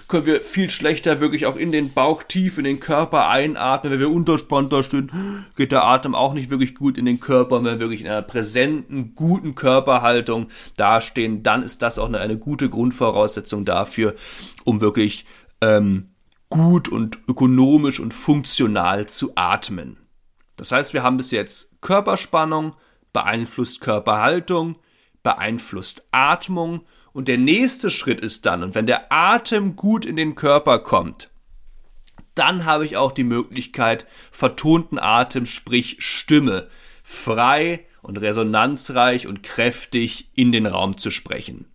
können 0.08 0.26
wir 0.26 0.42
viel 0.42 0.70
schlechter 0.70 1.20
wirklich 1.20 1.46
auch 1.46 1.56
in 1.56 1.72
den 1.72 1.94
Bauch 1.94 2.24
tief 2.24 2.58
in 2.58 2.64
den 2.64 2.80
Körper 2.80 3.30
einatmen. 3.30 3.94
Wenn 3.94 4.00
wir 4.00 4.10
unterspannt 4.10 4.74
dastehen, 4.74 5.46
geht 5.56 5.72
der 5.72 5.84
Atem 5.86 6.16
auch 6.16 6.34
nicht 6.34 6.50
wirklich 6.50 6.76
gut 6.76 6.98
in 6.98 7.06
den 7.06 7.20
Körper. 7.20 7.58
Und 7.58 7.66
wenn 7.66 7.74
wir 7.74 7.80
wirklich 7.82 8.02
in 8.02 8.08
einer 8.08 8.22
präsenten, 8.22 9.14
guten 9.16 9.54
Körperhaltung 9.56 10.48
dastehen, 10.78 11.44
dann 11.44 11.64
ist 11.64 11.82
das 11.82 12.00
auch 12.00 12.08
eine, 12.08 12.20
eine 12.20 12.38
gute 12.38 12.70
Grundvoraussetzung 12.70 13.66
dafür, 13.66 14.16
um 14.64 14.82
wirklich 14.82 15.26
ähm, 15.62 16.10
gut 16.50 16.90
und 16.90 17.20
ökonomisch 17.28 18.00
und 18.00 18.14
funktional 18.14 19.08
zu 19.08 19.32
atmen. 19.36 19.98
Das 20.56 20.72
heißt, 20.72 20.94
wir 20.94 21.04
haben 21.04 21.18
bis 21.18 21.32
jetzt 21.32 21.82
Körperspannung, 21.82 22.76
beeinflusst 23.14 23.82
Körperhaltung, 23.82 24.78
beeinflusst 25.24 26.06
Atmung 26.12 26.86
und 27.14 27.28
der 27.28 27.38
nächste 27.38 27.90
Schritt 27.90 28.20
ist 28.20 28.46
dann, 28.46 28.64
und 28.64 28.76
wenn 28.76 28.88
der 28.88 29.12
Atem 29.12 29.76
gut 29.76 30.06
in 30.06 30.16
den 30.16 30.36
Körper 30.36 30.80
kommt, 30.80 31.30
dann 32.36 32.66
habe 32.66 32.86
ich 32.86 32.98
auch 32.98 33.14
die 33.14 33.24
Möglichkeit, 33.24 34.06
vertonten 34.32 35.00
Atem, 35.00 35.46
sprich 35.46 35.98
Stimme, 36.00 36.68
frei 37.04 37.86
und 38.02 38.18
resonanzreich 38.20 39.28
und 39.28 39.44
kräftig 39.44 40.30
in 40.36 40.52
den 40.52 40.66
Raum 40.66 40.98
zu 40.98 41.10
sprechen. 41.10 41.66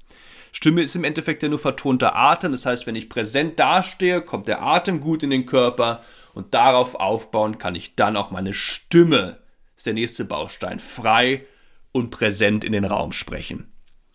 Stimme 0.53 0.83
ist 0.83 0.97
im 0.97 1.05
Endeffekt 1.05 1.43
ja 1.43 1.49
nur 1.49 1.59
vertonter 1.59 2.17
Atem, 2.17 2.53
das 2.53 2.67
heißt, 2.67 2.87
wenn 2.87 2.97
ich 2.97 3.09
präsent 3.09 3.59
dastehe, 3.59 4.21
kommt 4.21 4.49
der 4.49 4.63
Atem 4.63 5.01
gut 5.01 5.23
in 5.23 5.31
den 5.31 5.47
Körper 5.47 6.03
Und 6.35 6.55
darauf 6.55 6.95
aufbauen 6.95 7.59
kann 7.59 7.75
ich 7.75 7.97
dann 7.97 8.17
auch 8.17 8.31
meine 8.31 8.53
Stimme, 8.53 9.39
ist 9.77 9.87
der 9.87 9.95
nächste 9.95 10.25
Baustein, 10.25 10.79
frei 10.79 11.47
und 11.93 12.11
präsent 12.11 12.65
in 12.65 12.73
den 12.73 12.85
Raum 12.85 13.13
sprechen. 13.13 13.73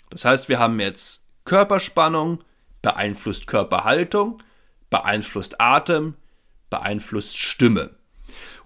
Das 0.09 0.25
heißt, 0.25 0.49
wir 0.49 0.59
haben 0.59 0.79
jetzt 0.79 1.27
Körperspannung, 1.43 2.43
beeinflusst 2.81 3.47
Körperhaltung, 3.47 4.41
beeinflusst 4.89 5.59
Atem, 5.59 6.15
beeinflusst 6.69 7.37
Stimme. 7.37 7.94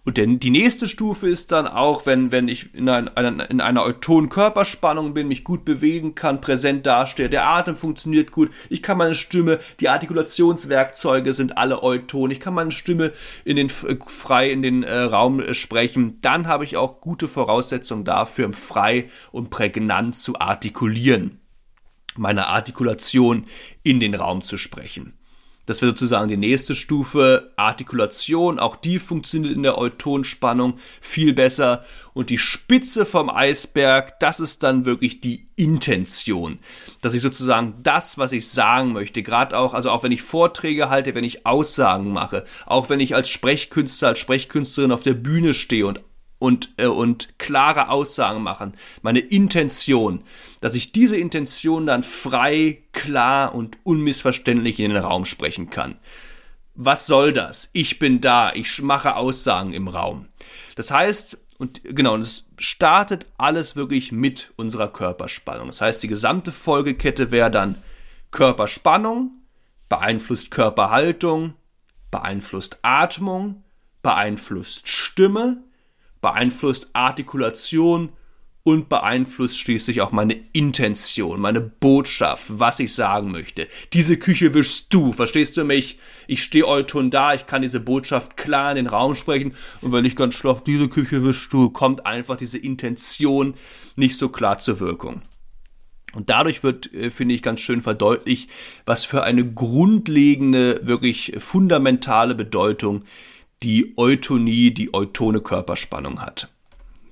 Und 0.10 0.18
der, 0.18 0.26
die 0.26 0.50
nächste 0.50 0.88
Stufe 0.88 1.30
ist 1.30 1.52
dann 1.52 1.68
auch, 1.68 2.08
wenn, 2.08 2.32
wenn 2.32 2.48
ich 2.48 2.74
in, 2.74 2.90
ein, 2.90 3.06
in 3.42 3.62
einer 3.62 3.84
eutonen 3.84 4.28
Körperspannung 4.28 5.14
bin, 5.14 5.28
mich 5.28 5.44
gut 5.44 5.66
bewegen 5.66 6.16
kann, 6.16 6.42
präsent 6.42 6.88
dastehe, 6.88 7.30
der 7.30 7.48
Atem 7.48 7.76
funktioniert 7.76 8.32
gut, 8.32 8.50
ich 8.72 8.82
kann 8.82 8.98
meine 8.98 9.14
Stimme, 9.14 9.60
die 9.80 9.88
Artikulationswerkzeuge 9.88 11.32
sind 11.34 11.60
alle 11.60 11.84
euton, 11.84 12.32
ich 12.32 12.40
kann 12.40 12.56
meine 12.56 12.72
Stimme 12.72 13.12
in 13.46 13.56
den, 13.56 13.70
frei 13.70 14.50
in 14.50 14.64
den 14.64 14.82
äh, 14.82 14.98
Raum 14.98 15.42
äh, 15.42 15.54
sprechen, 15.54 16.18
dann 16.22 16.48
habe 16.48 16.64
ich 16.64 16.76
auch 16.76 17.02
gute 17.02 17.28
Voraussetzungen 17.28 18.04
dafür, 18.04 18.52
frei 18.54 19.12
und 19.32 19.52
prägnant 19.52 20.16
zu 20.16 20.40
artikulieren, 20.40 21.40
meine 22.18 22.48
Artikulation 22.48 23.46
in 23.84 24.00
den 24.00 24.16
Raum 24.16 24.42
zu 24.42 24.58
sprechen. 24.58 25.19
Das 25.70 25.84
wäre 25.84 25.92
sozusagen 25.92 26.28
die 26.28 26.36
nächste 26.36 26.74
Stufe. 26.74 27.52
Artikulation, 27.56 28.58
auch 28.58 28.76
die 28.76 28.98
funktioniert 28.98 29.54
in 29.54 29.62
der 29.62 29.78
Eutonspannung 29.78 30.80
viel 31.00 31.32
besser. 31.32 31.86
Und 32.16 32.32
die 32.32 32.40
Spitze 32.40 33.06
vom 33.06 33.30
Eisberg, 33.30 34.20
das 34.20 34.40
ist 34.40 34.64
dann 34.64 34.86
wirklich 34.86 35.22
die 35.22 35.48
Intention. 35.58 36.58
Dass 37.04 37.14
ich 37.14 37.22
sozusagen 37.22 37.76
das, 37.84 38.18
was 38.18 38.32
ich 38.32 38.48
sagen 38.48 38.94
möchte, 38.94 39.22
gerade 39.22 39.56
auch, 39.56 39.76
also 39.76 39.92
auch 39.92 40.02
wenn 40.02 40.12
ich 40.12 40.24
Vorträge 40.24 40.90
halte, 40.90 41.14
wenn 41.14 41.24
ich 41.24 41.46
Aussagen 41.46 42.14
mache, 42.14 42.46
auch 42.66 42.90
wenn 42.90 43.00
ich 43.00 43.14
als 43.14 43.30
Sprechkünstler, 43.30 44.08
als 44.08 44.20
Sprechkünstlerin 44.20 44.92
auf 44.92 45.04
der 45.04 45.14
Bühne 45.14 45.54
stehe 45.54 45.86
und 45.86 46.02
und, 46.40 46.72
äh, 46.78 46.88
und 46.88 47.38
klare 47.38 47.90
Aussagen 47.90 48.42
machen, 48.42 48.74
meine 49.02 49.20
Intention, 49.20 50.24
dass 50.62 50.76
ich 50.76 50.92
diese 50.92 51.18
Intention 51.18 51.86
dann 51.86 52.04
frei, 52.04 52.82
klar 52.94 53.54
und 53.54 53.78
unmissverständlich 53.84 54.80
in 54.80 54.92
den 54.92 55.04
Raum 55.04 55.26
sprechen 55.26 55.70
kann. 55.70 55.98
Was 56.76 57.06
soll 57.06 57.34
das? 57.34 57.70
Ich 57.74 58.00
bin 58.00 58.22
da, 58.22 58.54
ich 58.54 58.82
mache 58.82 59.18
Aussagen 59.18 59.74
im 59.74 59.90
Raum. 59.90 60.30
Das 60.76 60.92
heißt, 60.92 61.38
und 61.58 61.82
genau, 61.84 62.16
es 62.16 62.46
startet 62.58 63.28
alles 63.38 63.76
wirklich 63.76 64.14
mit 64.14 64.54
unserer 64.56 64.88
Körperspannung. 64.88 65.68
Das 65.68 65.82
heißt, 65.82 66.02
die 66.02 66.08
gesamte 66.08 66.54
Folgekette 66.54 67.32
wäre 67.32 67.52
dann 67.52 67.76
Körperspannung, 68.32 69.32
beeinflusst 69.90 70.52
Körperhaltung, 70.52 71.56
beeinflusst 72.12 72.80
Atmung, 72.82 73.64
beeinflusst 74.02 74.88
Stimme, 74.88 75.64
beeinflusst 76.22 76.90
Artikulation 76.94 78.10
und 78.64 78.90
beeinflusst 78.90 79.58
schließlich 79.58 80.02
auch 80.02 80.12
meine 80.12 80.36
Intention, 80.54 81.40
meine 81.40 81.62
Botschaft, 81.62 82.46
was 82.50 82.80
ich 82.80 82.94
sagen 82.94 83.32
möchte. 83.32 83.68
Diese 83.94 84.18
Küche 84.18 84.54
wischst 84.54 84.94
du, 84.94 85.14
verstehst 85.14 85.58
du 85.58 85.64
mich? 85.64 85.98
Ich 86.28 86.44
stehe 86.44 86.68
euton 86.68 87.10
da, 87.10 87.34
ich 87.34 87.48
kann 87.48 87.62
diese 87.62 87.80
Botschaft 87.80 88.38
klar 88.38 88.72
in 88.72 88.76
den 88.76 88.88
Raum 88.88 89.16
sprechen 89.16 89.54
und 89.82 89.92
wenn 89.92 90.06
ich 90.06 90.16
ganz 90.16 90.36
schloch, 90.36 90.62
diese 90.62 90.90
Küche 90.90 91.24
wischst 91.24 91.52
du, 91.54 91.70
kommt 91.70 92.06
einfach 92.06 92.36
diese 92.36 92.58
Intention 92.58 93.56
nicht 93.96 94.18
so 94.18 94.30
klar 94.30 94.60
zur 94.60 94.80
Wirkung. 94.80 95.22
Und 96.14 96.30
dadurch 96.30 96.64
wird, 96.64 96.94
äh, 96.94 97.10
finde 97.10 97.36
ich, 97.36 97.42
ganz 97.42 97.60
schön 97.60 97.82
verdeutlicht, 97.82 98.50
was 98.86 99.06
für 99.06 99.24
eine 99.24 99.46
grundlegende, 99.46 100.82
wirklich 100.84 101.34
fundamentale 101.38 102.36
Bedeutung 102.36 103.04
die 103.64 103.94
Eutonie, 103.98 104.72
die 104.72 104.94
eutone 104.94 105.42
Körperspannung 105.42 106.22
hat. 106.22 106.50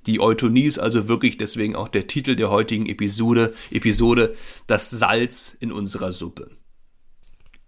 Die 0.06 0.22
Eutonie 0.22 0.64
ist 0.64 0.80
also 0.80 1.10
wirklich 1.10 1.38
deswegen 1.38 1.76
auch 1.76 1.90
der 1.90 2.08
Titel 2.08 2.36
der 2.36 2.50
heutigen 2.50 2.86
Episode, 2.86 3.54
Episode 3.72 4.36
das 4.66 4.90
Salz 4.90 5.56
in 5.60 5.72
unserer 5.72 6.14
Suppe. 6.14 6.52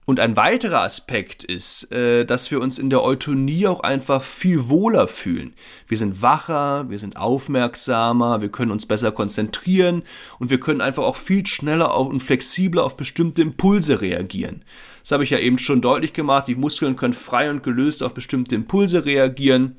Und 0.05 0.19
ein 0.19 0.35
weiterer 0.37 0.81
Aspekt 0.81 1.43
ist, 1.43 1.91
äh, 1.91 2.25
dass 2.25 2.49
wir 2.49 2.61
uns 2.61 2.79
in 2.79 2.89
der 2.89 3.03
Eutonie 3.03 3.67
auch 3.67 3.81
einfach 3.81 4.23
viel 4.23 4.67
wohler 4.67 5.07
fühlen. 5.07 5.53
Wir 5.87 5.99
sind 5.99 6.23
wacher, 6.23 6.89
wir 6.89 6.97
sind 6.97 7.15
aufmerksamer, 7.17 8.41
wir 8.41 8.49
können 8.49 8.71
uns 8.71 8.87
besser 8.87 9.11
konzentrieren 9.11 10.01
und 10.39 10.49
wir 10.49 10.59
können 10.59 10.81
einfach 10.81 11.03
auch 11.03 11.15
viel 11.15 11.45
schneller 11.45 11.95
und 11.95 12.21
flexibler 12.21 12.85
auf 12.85 12.97
bestimmte 12.97 13.43
Impulse 13.43 14.01
reagieren. 14.01 14.63
Das 15.01 15.11
habe 15.11 15.23
ich 15.23 15.29
ja 15.29 15.39
eben 15.39 15.57
schon 15.57 15.81
deutlich 15.81 16.13
gemacht. 16.13 16.47
Die 16.47 16.55
Muskeln 16.55 16.95
können 16.95 17.13
frei 17.13 17.49
und 17.49 17.63
gelöst 17.63 18.03
auf 18.03 18.13
bestimmte 18.13 18.55
Impulse 18.55 19.05
reagieren. 19.05 19.77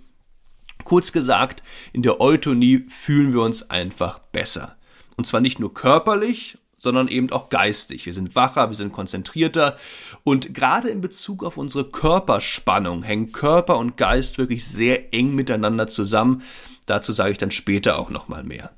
Kurz 0.84 1.12
gesagt, 1.12 1.62
in 1.92 2.02
der 2.02 2.20
Eutonie 2.20 2.86
fühlen 2.88 3.32
wir 3.32 3.42
uns 3.42 3.70
einfach 3.70 4.18
besser. 4.18 4.76
Und 5.16 5.26
zwar 5.26 5.40
nicht 5.40 5.60
nur 5.60 5.74
körperlich, 5.74 6.56
sondern 6.78 7.08
eben 7.08 7.30
auch 7.30 7.50
geistig. 7.50 8.06
Wir 8.06 8.14
sind 8.14 8.34
wacher, 8.34 8.70
wir 8.70 8.76
sind 8.76 8.92
konzentrierter 8.92 9.76
und 10.24 10.54
gerade 10.54 10.88
in 10.88 11.02
Bezug 11.02 11.44
auf 11.44 11.58
unsere 11.58 11.84
Körperspannung 11.84 13.02
hängen 13.02 13.32
Körper 13.32 13.76
und 13.76 13.98
Geist 13.98 14.38
wirklich 14.38 14.66
sehr 14.66 15.12
eng 15.12 15.34
miteinander 15.34 15.86
zusammen. 15.86 16.42
Dazu 16.86 17.12
sage 17.12 17.32
ich 17.32 17.38
dann 17.38 17.50
später 17.50 17.98
auch 17.98 18.10
noch 18.10 18.28
mal 18.28 18.42
mehr. 18.42 18.72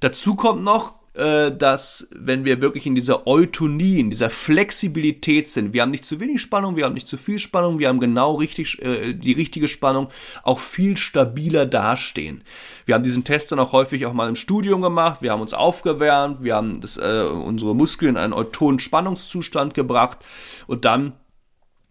Dazu 0.00 0.36
kommt 0.36 0.62
noch, 0.62 0.94
dass 1.16 2.08
wenn 2.10 2.44
wir 2.44 2.60
wirklich 2.60 2.86
in 2.86 2.94
dieser 2.94 3.26
Eutonie, 3.26 4.00
in 4.00 4.10
dieser 4.10 4.30
Flexibilität 4.30 5.50
sind, 5.50 5.72
wir 5.72 5.82
haben 5.82 5.90
nicht 5.90 6.04
zu 6.04 6.20
wenig 6.20 6.42
Spannung, 6.42 6.76
wir 6.76 6.84
haben 6.84 6.94
nicht 6.94 7.08
zu 7.08 7.16
viel 7.16 7.38
Spannung, 7.38 7.78
wir 7.78 7.88
haben 7.88 8.00
genau 8.00 8.34
richtig 8.34 8.82
äh, 8.82 9.14
die 9.14 9.32
richtige 9.32 9.68
Spannung, 9.68 10.08
auch 10.42 10.58
viel 10.58 10.96
stabiler 10.96 11.66
dastehen. 11.66 12.44
Wir 12.84 12.94
haben 12.94 13.02
diesen 13.02 13.24
Test 13.24 13.52
dann 13.52 13.58
auch 13.58 13.72
häufig 13.72 14.06
auch 14.06 14.12
mal 14.12 14.28
im 14.28 14.34
Studium 14.34 14.82
gemacht, 14.82 15.22
wir 15.22 15.32
haben 15.32 15.40
uns 15.40 15.54
aufgewärmt, 15.54 16.42
wir 16.42 16.54
haben 16.54 16.80
das, 16.80 16.96
äh, 16.96 17.24
unsere 17.24 17.74
Muskeln 17.74 18.10
in 18.10 18.16
einen 18.16 18.32
eutonen 18.32 18.78
Spannungszustand 18.78 19.74
gebracht 19.74 20.18
und 20.66 20.84
dann 20.84 21.14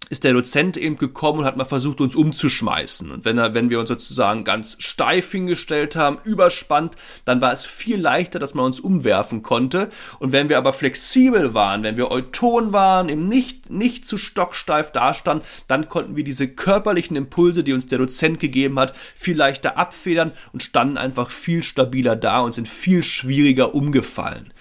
ist 0.09 0.23
der 0.23 0.33
Dozent 0.33 0.77
eben 0.77 0.97
gekommen 0.97 1.39
und 1.39 1.45
hat 1.45 1.57
mal 1.57 1.65
versucht, 1.65 2.01
uns 2.01 2.15
umzuschmeißen. 2.15 3.11
Und 3.11 3.25
wenn, 3.25 3.37
er, 3.37 3.53
wenn 3.53 3.69
wir 3.69 3.79
uns 3.79 3.89
sozusagen 3.89 4.43
ganz 4.43 4.77
steif 4.79 5.31
hingestellt 5.31 5.95
haben, 5.95 6.19
überspannt, 6.23 6.95
dann 7.25 7.41
war 7.41 7.51
es 7.51 7.65
viel 7.65 7.99
leichter, 7.99 8.39
dass 8.39 8.53
man 8.53 8.65
uns 8.65 8.79
umwerfen 8.79 9.43
konnte. 9.43 9.89
Und 10.19 10.31
wenn 10.31 10.49
wir 10.49 10.57
aber 10.57 10.73
flexibel 10.73 11.53
waren, 11.53 11.83
wenn 11.83 11.97
wir 11.97 12.11
euton 12.11 12.73
waren, 12.73 13.09
eben 13.09 13.27
nicht, 13.27 13.69
nicht 13.69 14.05
zu 14.05 14.17
stocksteif 14.17 14.91
dastanden, 14.91 15.45
dann 15.67 15.89
konnten 15.89 16.15
wir 16.15 16.23
diese 16.23 16.47
körperlichen 16.47 17.15
Impulse, 17.15 17.63
die 17.63 17.73
uns 17.73 17.85
der 17.87 17.99
Dozent 17.99 18.39
gegeben 18.39 18.79
hat, 18.79 18.93
viel 19.15 19.37
leichter 19.37 19.77
abfedern 19.77 20.31
und 20.53 20.63
standen 20.63 20.97
einfach 20.97 21.29
viel 21.29 21.63
stabiler 21.63 22.15
da 22.15 22.39
und 22.39 22.53
sind 22.53 22.67
viel 22.67 23.03
schwieriger 23.03 23.73
umgefallen. 23.73 24.53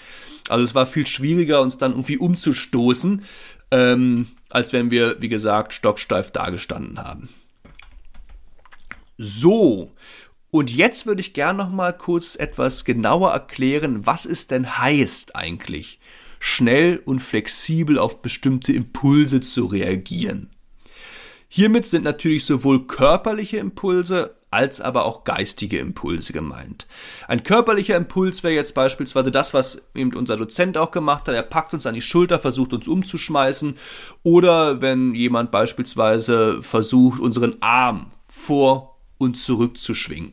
Also 0.48 0.62
es 0.62 0.74
war 0.74 0.86
viel 0.86 1.06
schwieriger, 1.06 1.62
uns 1.62 1.78
dann 1.78 1.92
irgendwie 1.92 2.18
umzustoßen 2.18 3.22
ähm, 3.70 4.28
als 4.50 4.72
wenn 4.72 4.90
wir, 4.90 5.20
wie 5.20 5.28
gesagt, 5.28 5.72
stocksteif 5.72 6.30
dagestanden 6.30 6.98
haben. 6.98 7.28
So, 9.16 9.92
und 10.50 10.74
jetzt 10.74 11.06
würde 11.06 11.20
ich 11.20 11.32
gerne 11.32 11.58
noch 11.58 11.70
mal 11.70 11.92
kurz 11.92 12.36
etwas 12.36 12.84
genauer 12.84 13.32
erklären, 13.32 14.06
was 14.06 14.24
es 14.24 14.46
denn 14.46 14.78
heißt 14.78 15.34
eigentlich, 15.34 15.98
schnell 16.38 17.00
und 17.04 17.20
flexibel 17.20 17.98
auf 17.98 18.22
bestimmte 18.22 18.72
Impulse 18.72 19.40
zu 19.40 19.66
reagieren. 19.66 20.50
Hiermit 21.48 21.86
sind 21.86 22.04
natürlich 22.04 22.44
sowohl 22.44 22.86
körperliche 22.86 23.56
Impulse 23.58 24.36
als 24.54 24.80
aber 24.80 25.04
auch 25.04 25.24
geistige 25.24 25.78
Impulse 25.78 26.32
gemeint. 26.32 26.86
Ein 27.26 27.42
körperlicher 27.42 27.96
Impuls 27.96 28.44
wäre 28.44 28.54
jetzt 28.54 28.74
beispielsweise 28.74 29.32
das, 29.32 29.52
was 29.52 29.82
eben 29.94 30.14
unser 30.14 30.36
Dozent 30.36 30.78
auch 30.78 30.92
gemacht 30.92 31.26
hat. 31.26 31.34
Er 31.34 31.42
packt 31.42 31.74
uns 31.74 31.86
an 31.86 31.94
die 31.94 32.00
Schulter, 32.00 32.38
versucht 32.38 32.72
uns 32.72 32.86
umzuschmeißen. 32.86 33.76
Oder 34.22 34.80
wenn 34.80 35.14
jemand 35.14 35.50
beispielsweise 35.50 36.62
versucht, 36.62 37.20
unseren 37.20 37.56
Arm 37.60 38.12
vor 38.28 38.96
und 39.18 39.36
zurück 39.36 39.76
zu 39.76 39.92
schwingen. 39.92 40.32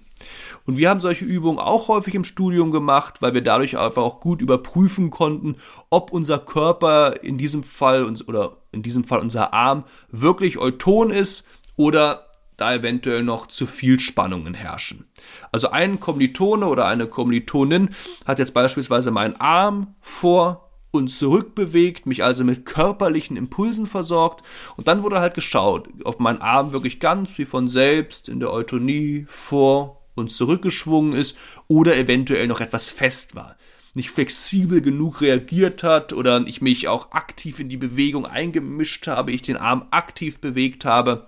Und 0.67 0.77
wir 0.77 0.89
haben 0.89 0.99
solche 0.99 1.25
Übungen 1.25 1.57
auch 1.57 1.87
häufig 1.87 2.13
im 2.13 2.23
Studium 2.23 2.71
gemacht, 2.71 3.21
weil 3.21 3.33
wir 3.33 3.41
dadurch 3.41 3.77
einfach 3.77 4.03
auch 4.03 4.19
gut 4.19 4.41
überprüfen 4.41 5.09
konnten, 5.09 5.55
ob 5.89 6.11
unser 6.11 6.37
Körper 6.37 7.23
in 7.23 7.39
diesem 7.39 7.63
Fall 7.63 8.05
oder 8.27 8.57
in 8.71 8.83
diesem 8.83 9.03
Fall 9.03 9.19
unser 9.19 9.53
Arm 9.53 9.85
wirklich 10.11 10.59
euton 10.59 11.09
ist 11.09 11.47
oder 11.75 12.30
da 12.61 12.73
eventuell 12.73 13.23
noch 13.23 13.47
zu 13.47 13.65
viel 13.65 13.99
Spannungen 13.99 14.53
herrschen. 14.53 15.05
Also 15.51 15.71
ein 15.71 15.99
Kommilitone 15.99 16.67
oder 16.67 16.87
eine 16.87 17.07
Kommilitonin 17.07 17.89
hat 18.25 18.39
jetzt 18.39 18.53
beispielsweise 18.53 19.11
meinen 19.11 19.35
Arm 19.39 19.95
vor 19.99 20.71
und 20.91 21.09
zurück 21.09 21.55
bewegt, 21.55 22.05
mich 22.05 22.23
also 22.23 22.43
mit 22.43 22.65
körperlichen 22.65 23.37
Impulsen 23.37 23.85
versorgt 23.85 24.45
und 24.77 24.87
dann 24.87 25.03
wurde 25.03 25.19
halt 25.19 25.33
geschaut, 25.33 25.89
ob 26.03 26.19
mein 26.19 26.41
Arm 26.41 26.73
wirklich 26.73 26.99
ganz 26.99 27.37
wie 27.37 27.45
von 27.45 27.67
selbst 27.67 28.29
in 28.29 28.39
der 28.39 28.51
Eutonie 28.51 29.25
vor 29.27 30.01
und 30.15 30.31
zurückgeschwungen 30.31 31.13
ist 31.13 31.37
oder 31.67 31.97
eventuell 31.97 32.47
noch 32.47 32.61
etwas 32.61 32.89
fest 32.89 33.35
war 33.35 33.55
nicht 33.93 34.11
flexibel 34.11 34.81
genug 34.81 35.21
reagiert 35.21 35.83
hat 35.83 36.13
oder 36.13 36.43
ich 36.47 36.61
mich 36.61 36.87
auch 36.87 37.11
aktiv 37.11 37.59
in 37.59 37.69
die 37.69 37.77
Bewegung 37.77 38.25
eingemischt 38.25 39.07
habe, 39.07 39.31
ich 39.31 39.41
den 39.41 39.57
Arm 39.57 39.87
aktiv 39.91 40.39
bewegt 40.39 40.85
habe. 40.85 41.27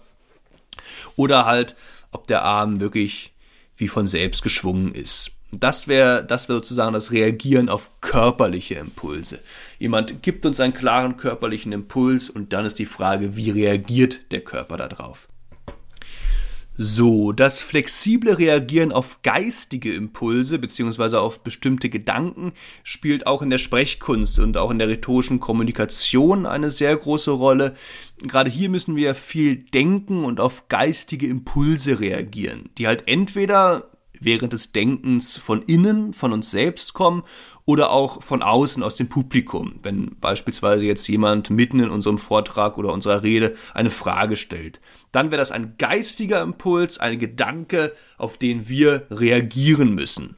Oder 1.16 1.46
halt, 1.46 1.76
ob 2.12 2.28
der 2.28 2.44
Arm 2.44 2.80
wirklich 2.80 3.34
wie 3.76 3.88
von 3.88 4.08
selbst 4.08 4.44
geschwungen 4.44 4.94
ist. 4.94 5.32
Das 5.52 5.88
wäre 5.88 6.26
das 6.26 6.50
wäre 6.50 6.58
sozusagen 6.58 6.94
das 6.94 7.12
Reagieren 7.12 7.70
auf 7.70 7.92
körperliche 8.02 8.76
Impulse. 8.76 9.40
Jemand 9.78 10.24
gibt 10.24 10.46
uns 10.46 10.60
einen 10.60 10.74
klaren 10.74 11.18
körperlichen 11.18 11.72
Impuls 11.72 12.30
und 12.30 12.54
dann 12.54 12.66
ist 12.66 12.80
die 12.80 12.86
Frage, 12.86 13.36
wie 13.36 13.52
reagiert 13.52 14.32
der 14.32 14.42
Körper 14.42 14.78
darauf? 14.78 15.28
So, 16.76 17.34
das 17.34 17.62
flexible 17.62 18.34
Reagieren 18.34 18.92
auf 18.92 19.22
geistige 19.22 19.94
Impulse 19.94 20.58
beziehungsweise 20.58 21.20
auf 21.20 21.44
bestimmte 21.44 21.88
Gedanken 21.88 22.54
spielt 22.84 23.28
auch 23.28 23.44
in 23.44 23.52
der 23.52 23.60
Sprechkunst 23.60 24.40
und 24.40 24.58
auch 24.58 24.72
in 24.72 24.80
der 24.80 24.88
rhetorischen 24.88 25.40
Kommunikation 25.40 26.48
eine 26.48 26.72
sehr 26.72 26.98
große 26.98 27.30
Rolle. 27.30 27.76
Gerade 28.24 28.50
hier 28.50 28.70
müssen 28.70 28.96
wir 28.96 29.14
viel 29.14 29.58
denken 29.58 30.26
und 30.26 30.40
auf 30.40 30.68
geistige 30.68 31.28
Impulse 31.28 32.00
reagieren, 32.00 32.70
die 32.80 32.88
halt 32.88 33.08
entweder 33.08 33.92
während 34.20 34.54
des 34.54 34.72
Denkens 34.72 35.38
von 35.38 35.62
innen, 35.64 36.14
von 36.14 36.34
uns 36.34 36.50
selbst 36.50 36.94
kommen 36.94 37.24
oder 37.66 37.92
auch 37.92 38.22
von 38.22 38.42
außen 38.42 38.84
aus 38.84 38.96
dem 38.96 39.08
Publikum, 39.08 39.80
wenn 39.84 40.18
beispielsweise 40.20 40.86
jetzt 40.86 41.08
jemand 41.08 41.50
mitten 41.50 41.80
in 41.80 41.90
unserem 41.90 42.18
Vortrag 42.18 42.78
oder 42.78 42.92
unserer 42.92 43.24
Rede 43.24 43.56
eine 43.74 43.90
Frage 43.90 44.36
stellt. 44.36 44.82
Dann 45.12 45.32
wäre 45.32 45.40
das 45.40 45.52
ein 45.52 45.76
geistiger 45.78 46.42
Impuls, 46.42 47.00
ein 47.00 47.20
Gedanke, 47.20 47.94
auf 48.18 48.38
den 48.38 48.68
wir 48.68 49.08
reagieren 49.10 49.96
müssen. 49.96 50.36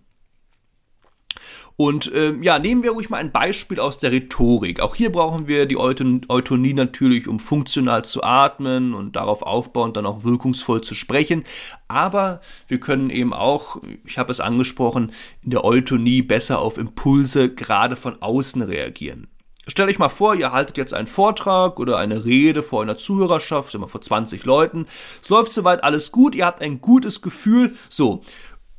Und 1.78 2.10
ähm, 2.16 2.42
ja, 2.42 2.58
nehmen 2.58 2.84
wir 2.84 2.92
ruhig 2.92 3.10
mal 3.10 3.18
ein 3.18 3.34
Beispiel 3.34 3.82
aus 3.82 3.98
der 3.98 4.12
Rhetorik. 4.12 4.80
Auch 4.80 4.96
hier 4.96 5.12
brauchen 5.12 5.48
wir 5.50 5.66
die 5.66 5.78
Eutonie 5.78 6.74
natürlich, 6.74 7.28
um 7.28 7.40
funktional 7.40 8.06
zu 8.06 8.24
atmen 8.24 8.94
und 8.94 9.18
darauf 9.18 9.42
aufbauend 9.42 9.98
dann 9.98 10.06
auch 10.06 10.24
wirkungsvoll 10.24 10.82
zu 10.82 10.96
sprechen. 10.96 11.44
Aber 11.90 12.40
wir 12.68 12.80
können 12.80 13.10
eben 13.10 13.34
auch, 13.34 13.82
ich 14.06 14.18
habe 14.18 14.32
es 14.32 14.40
angesprochen, 14.40 15.12
in 15.42 15.52
der 15.52 15.66
Eutonie 15.66 16.22
besser 16.22 16.60
auf 16.60 16.78
Impulse 16.78 17.54
gerade 17.54 17.98
von 17.98 18.22
außen 18.22 18.62
reagieren. 18.62 19.28
Stellt 19.68 19.90
euch 19.90 20.00
mal 20.00 20.10
vor, 20.10 20.36
ihr 20.36 20.52
haltet 20.52 20.78
jetzt 20.78 20.94
einen 20.94 21.08
Vortrag 21.08 21.80
oder 21.80 21.98
eine 21.98 22.24
Rede 22.24 22.62
vor 22.62 22.84
einer 22.84 22.98
Zuhörerschaft, 22.98 23.74
immer 23.74 23.88
vor 23.88 24.00
20 24.00 24.46
Leuten. 24.46 24.86
Es 25.22 25.30
läuft 25.30 25.52
soweit 25.52 25.84
alles 25.84 26.12
gut, 26.12 26.36
ihr 26.36 26.46
habt 26.46 26.62
ein 26.62 26.82
gutes 26.82 27.22
Gefühl. 27.24 27.76
So, 27.90 28.22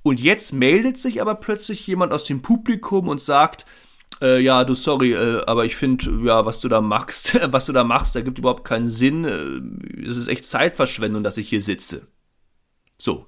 und 0.06 0.20
jetzt 0.20 0.52
meldet 0.52 0.98
sich 0.98 1.20
aber 1.20 1.34
plötzlich 1.34 1.84
jemand 1.84 2.12
aus 2.12 2.22
dem 2.22 2.40
Publikum 2.40 3.08
und 3.08 3.20
sagt, 3.20 3.66
äh, 4.22 4.40
ja, 4.40 4.62
du 4.62 4.76
sorry, 4.76 5.14
äh, 5.14 5.42
aber 5.48 5.64
ich 5.64 5.74
finde, 5.74 6.20
ja, 6.24 6.46
was 6.46 6.60
du 6.60 6.68
da 6.68 6.80
machst, 6.80 7.36
was 7.52 7.66
du 7.66 7.72
da 7.72 7.82
machst, 7.82 8.14
da 8.14 8.20
gibt 8.20 8.38
überhaupt 8.38 8.64
keinen 8.64 8.86
Sinn. 8.86 9.24
Äh, 9.24 10.06
es 10.08 10.16
ist 10.16 10.28
echt 10.28 10.44
Zeitverschwendung, 10.44 11.24
dass 11.24 11.38
ich 11.38 11.48
hier 11.48 11.60
sitze. 11.60 12.06
So. 12.96 13.26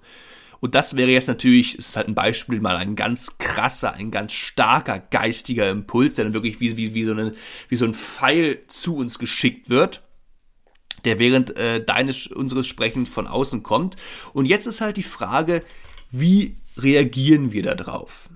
Und 0.61 0.77
das 0.77 0.95
wäre 0.95 1.11
jetzt 1.11 1.27
natürlich, 1.27 1.77
es 1.77 1.89
ist 1.89 1.97
halt 1.97 2.07
ein 2.07 2.15
Beispiel, 2.15 2.61
mal 2.61 2.77
ein 2.77 2.95
ganz 2.95 3.39
krasser, 3.39 3.95
ein 3.95 4.13
ganz 4.13 4.33
starker 4.33 5.01
geistiger 5.01 5.69
Impuls, 5.71 6.15
der 6.15 6.27
dann 6.27 6.35
wirklich 6.35 6.61
wie, 6.61 6.77
wie, 6.77 6.95
wie, 6.95 7.03
so, 7.03 7.11
eine, 7.11 7.35
wie 7.69 7.77
so 7.77 7.87
ein 7.87 7.95
Pfeil 7.95 8.61
zu 8.69 8.99
uns 8.99 9.19
geschickt 9.19 9.69
wird, 9.69 10.05
der 11.05 11.19
während 11.19 11.57
äh, 11.57 11.85
deines, 11.85 12.29
unseres 12.29 12.69
Sprechens 12.69 13.09
von 13.09 13.27
außen 13.27 13.65
kommt. 13.65 13.97
Und 14.33 14.45
jetzt 14.45 14.67
ist 14.67 14.81
halt 14.81 14.97
die 14.97 15.03
Frage, 15.03 15.65
wie 16.11 16.57
reagieren 16.83 17.53
wir 17.53 17.63
darauf? 17.63 18.29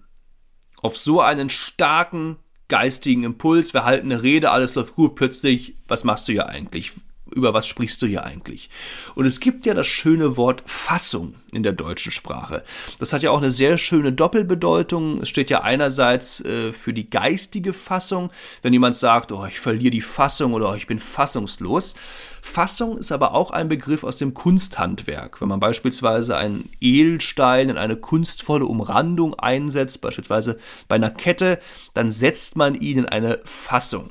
Auf 0.80 0.96
so 0.96 1.20
einen 1.20 1.48
starken 1.48 2.38
geistigen 2.68 3.24
Impuls, 3.24 3.74
wir 3.74 3.84
halten 3.84 4.10
eine 4.10 4.22
Rede, 4.22 4.50
alles 4.50 4.74
läuft 4.74 4.94
gut, 4.94 5.14
plötzlich, 5.14 5.76
was 5.86 6.04
machst 6.04 6.26
du 6.28 6.32
hier 6.32 6.48
eigentlich? 6.48 6.92
Über 7.34 7.54
was 7.54 7.66
sprichst 7.66 8.00
du 8.02 8.06
hier 8.06 8.24
eigentlich? 8.24 8.70
Und 9.14 9.26
es 9.26 9.40
gibt 9.40 9.66
ja 9.66 9.74
das 9.74 9.86
schöne 9.86 10.36
Wort 10.36 10.62
Fassung 10.66 11.34
in 11.52 11.62
der 11.62 11.72
deutschen 11.72 12.12
Sprache. 12.12 12.62
Das 12.98 13.12
hat 13.12 13.22
ja 13.22 13.30
auch 13.30 13.38
eine 13.38 13.50
sehr 13.50 13.78
schöne 13.78 14.12
Doppelbedeutung. 14.12 15.20
Es 15.20 15.28
steht 15.28 15.50
ja 15.50 15.62
einerseits 15.62 16.40
äh, 16.40 16.72
für 16.72 16.92
die 16.92 17.10
geistige 17.10 17.72
Fassung, 17.72 18.30
wenn 18.62 18.72
jemand 18.72 18.96
sagt, 18.96 19.32
oh, 19.32 19.44
ich 19.46 19.60
verliere 19.60 19.90
die 19.90 20.00
Fassung 20.00 20.54
oder 20.54 20.70
oh, 20.70 20.74
ich 20.74 20.86
bin 20.86 20.98
fassungslos. 20.98 21.94
Fassung 22.40 22.98
ist 22.98 23.12
aber 23.12 23.34
auch 23.34 23.50
ein 23.50 23.68
Begriff 23.68 24.02
aus 24.02 24.16
dem 24.16 24.34
Kunsthandwerk. 24.34 25.40
Wenn 25.40 25.48
man 25.48 25.60
beispielsweise 25.60 26.36
einen 26.36 26.70
Edelstein 26.80 27.68
in 27.68 27.78
eine 27.78 27.96
kunstvolle 27.96 28.66
Umrandung 28.66 29.34
einsetzt, 29.34 30.00
beispielsweise 30.00 30.58
bei 30.88 30.96
einer 30.96 31.10
Kette, 31.10 31.60
dann 31.94 32.10
setzt 32.10 32.56
man 32.56 32.74
ihn 32.74 32.98
in 32.98 33.06
eine 33.06 33.40
Fassung. 33.44 34.10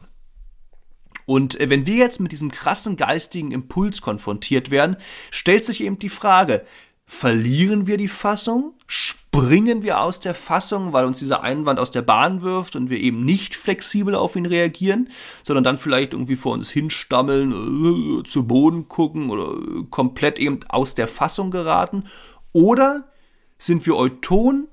Und 1.26 1.60
äh, 1.60 1.70
wenn 1.70 1.86
wir 1.86 1.96
jetzt 1.96 2.20
mit 2.20 2.32
diesem 2.32 2.52
krassen 2.52 2.98
geistigen 2.98 3.52
Impuls 3.52 4.02
konfrontiert 4.02 4.72
werden, 4.72 4.98
stellt 5.30 5.66
sich 5.66 5.84
eben 5.84 6.00
die 6.00 6.10
Frage, 6.10 6.66
verlieren 7.06 7.88
wir 7.88 7.98
die 7.98 8.08
Fassung? 8.08 8.74
Springen 8.88 9.84
wir 9.84 10.00
aus 10.00 10.20
der 10.20 10.34
Fassung, 10.34 10.94
weil 10.94 11.06
uns 11.06 11.20
dieser 11.20 11.42
Einwand 11.42 11.80
aus 11.80 11.92
der 11.92 12.02
Bahn 12.02 12.42
wirft 12.42 12.76
und 12.76 12.90
wir 12.90 13.00
eben 13.00 13.26
nicht 13.26 13.56
flexibel 13.56 14.16
auf 14.16 14.36
ihn 14.36 14.46
reagieren, 14.46 15.10
sondern 15.44 15.64
dann 15.64 15.78
vielleicht 15.78 16.14
irgendwie 16.14 16.36
vor 16.36 16.54
uns 16.54 16.70
hinstammeln, 16.70 18.22
äh, 18.22 18.24
zu 18.24 18.46
Boden 18.46 18.88
gucken 18.88 19.30
oder 19.30 19.52
äh, 19.52 19.84
komplett 19.90 20.40
eben 20.40 20.60
aus 20.70 20.96
der 20.96 21.08
Fassung 21.08 21.52
geraten? 21.52 22.06
Oder 22.54 23.10
sind 23.58 23.86
wir 23.86 23.96
Euton, 23.96 24.68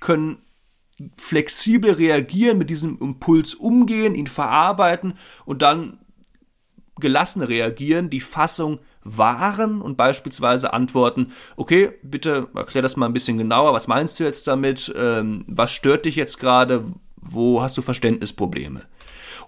können 0.00 0.38
flexibel 1.16 1.92
reagieren, 1.92 2.58
mit 2.58 2.70
diesem 2.70 2.98
Impuls 2.98 3.54
umgehen, 3.54 4.14
ihn 4.14 4.26
verarbeiten 4.26 5.14
und 5.44 5.62
dann 5.62 5.98
gelassen 7.00 7.42
reagieren, 7.42 8.10
die 8.10 8.20
Fassung 8.20 8.78
wahren 9.02 9.82
und 9.82 9.96
beispielsweise 9.96 10.72
antworten, 10.72 11.32
okay, 11.56 11.92
bitte 12.02 12.48
erklär 12.54 12.82
das 12.82 12.96
mal 12.96 13.06
ein 13.06 13.12
bisschen 13.12 13.36
genauer, 13.36 13.72
was 13.72 13.88
meinst 13.88 14.18
du 14.18 14.24
jetzt 14.24 14.46
damit, 14.46 14.92
ähm, 14.96 15.44
was 15.48 15.72
stört 15.72 16.04
dich 16.04 16.16
jetzt 16.16 16.38
gerade, 16.38 16.84
wo 17.16 17.60
hast 17.62 17.76
du 17.76 17.82
Verständnisprobleme? 17.82 18.82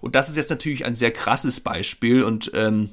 Und 0.01 0.15
das 0.15 0.29
ist 0.29 0.37
jetzt 0.37 0.51
natürlich 0.51 0.85
ein 0.85 0.95
sehr 0.95 1.11
krasses 1.11 1.59
Beispiel 1.59 2.21
und 2.21 2.51
ähm, 2.53 2.91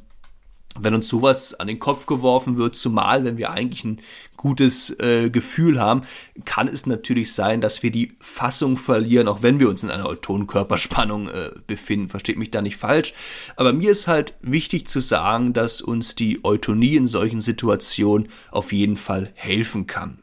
wenn 0.80 0.94
uns 0.94 1.08
sowas 1.08 1.54
an 1.54 1.68
den 1.68 1.78
Kopf 1.78 2.06
geworfen 2.06 2.56
wird, 2.56 2.74
zumal 2.74 3.24
wenn 3.24 3.37
wir 3.37 3.50
eigentlich 3.50 3.84
ein 3.84 4.00
gutes 4.37 4.90
äh, 5.00 5.30
Gefühl 5.30 5.80
haben, 5.80 6.02
kann 6.44 6.68
es 6.68 6.87
natürlich 6.87 7.32
sein, 7.32 7.60
dass 7.60 7.82
wir 7.82 7.90
die 7.90 8.12
Fassung 8.20 8.76
verlieren, 8.76 9.28
auch 9.28 9.42
wenn 9.42 9.60
wir 9.60 9.68
uns 9.68 9.82
in 9.82 9.90
einer 9.90 10.06
Autonkörperspannung 10.06 11.28
äh, 11.28 11.50
befinden. 11.66 12.08
Versteht 12.08 12.38
mich 12.38 12.50
da 12.50 12.60
nicht 12.60 12.76
falsch. 12.76 13.14
Aber 13.56 13.72
mir 13.72 13.90
ist 13.90 14.06
halt 14.06 14.34
wichtig 14.40 14.88
zu 14.88 15.00
sagen, 15.00 15.52
dass 15.52 15.80
uns 15.80 16.14
die 16.14 16.44
Eutonie 16.44 16.96
in 16.96 17.06
solchen 17.06 17.40
Situationen 17.40 18.28
auf 18.50 18.72
jeden 18.72 18.96
Fall 18.96 19.30
helfen 19.34 19.87
kann. 19.87 20.18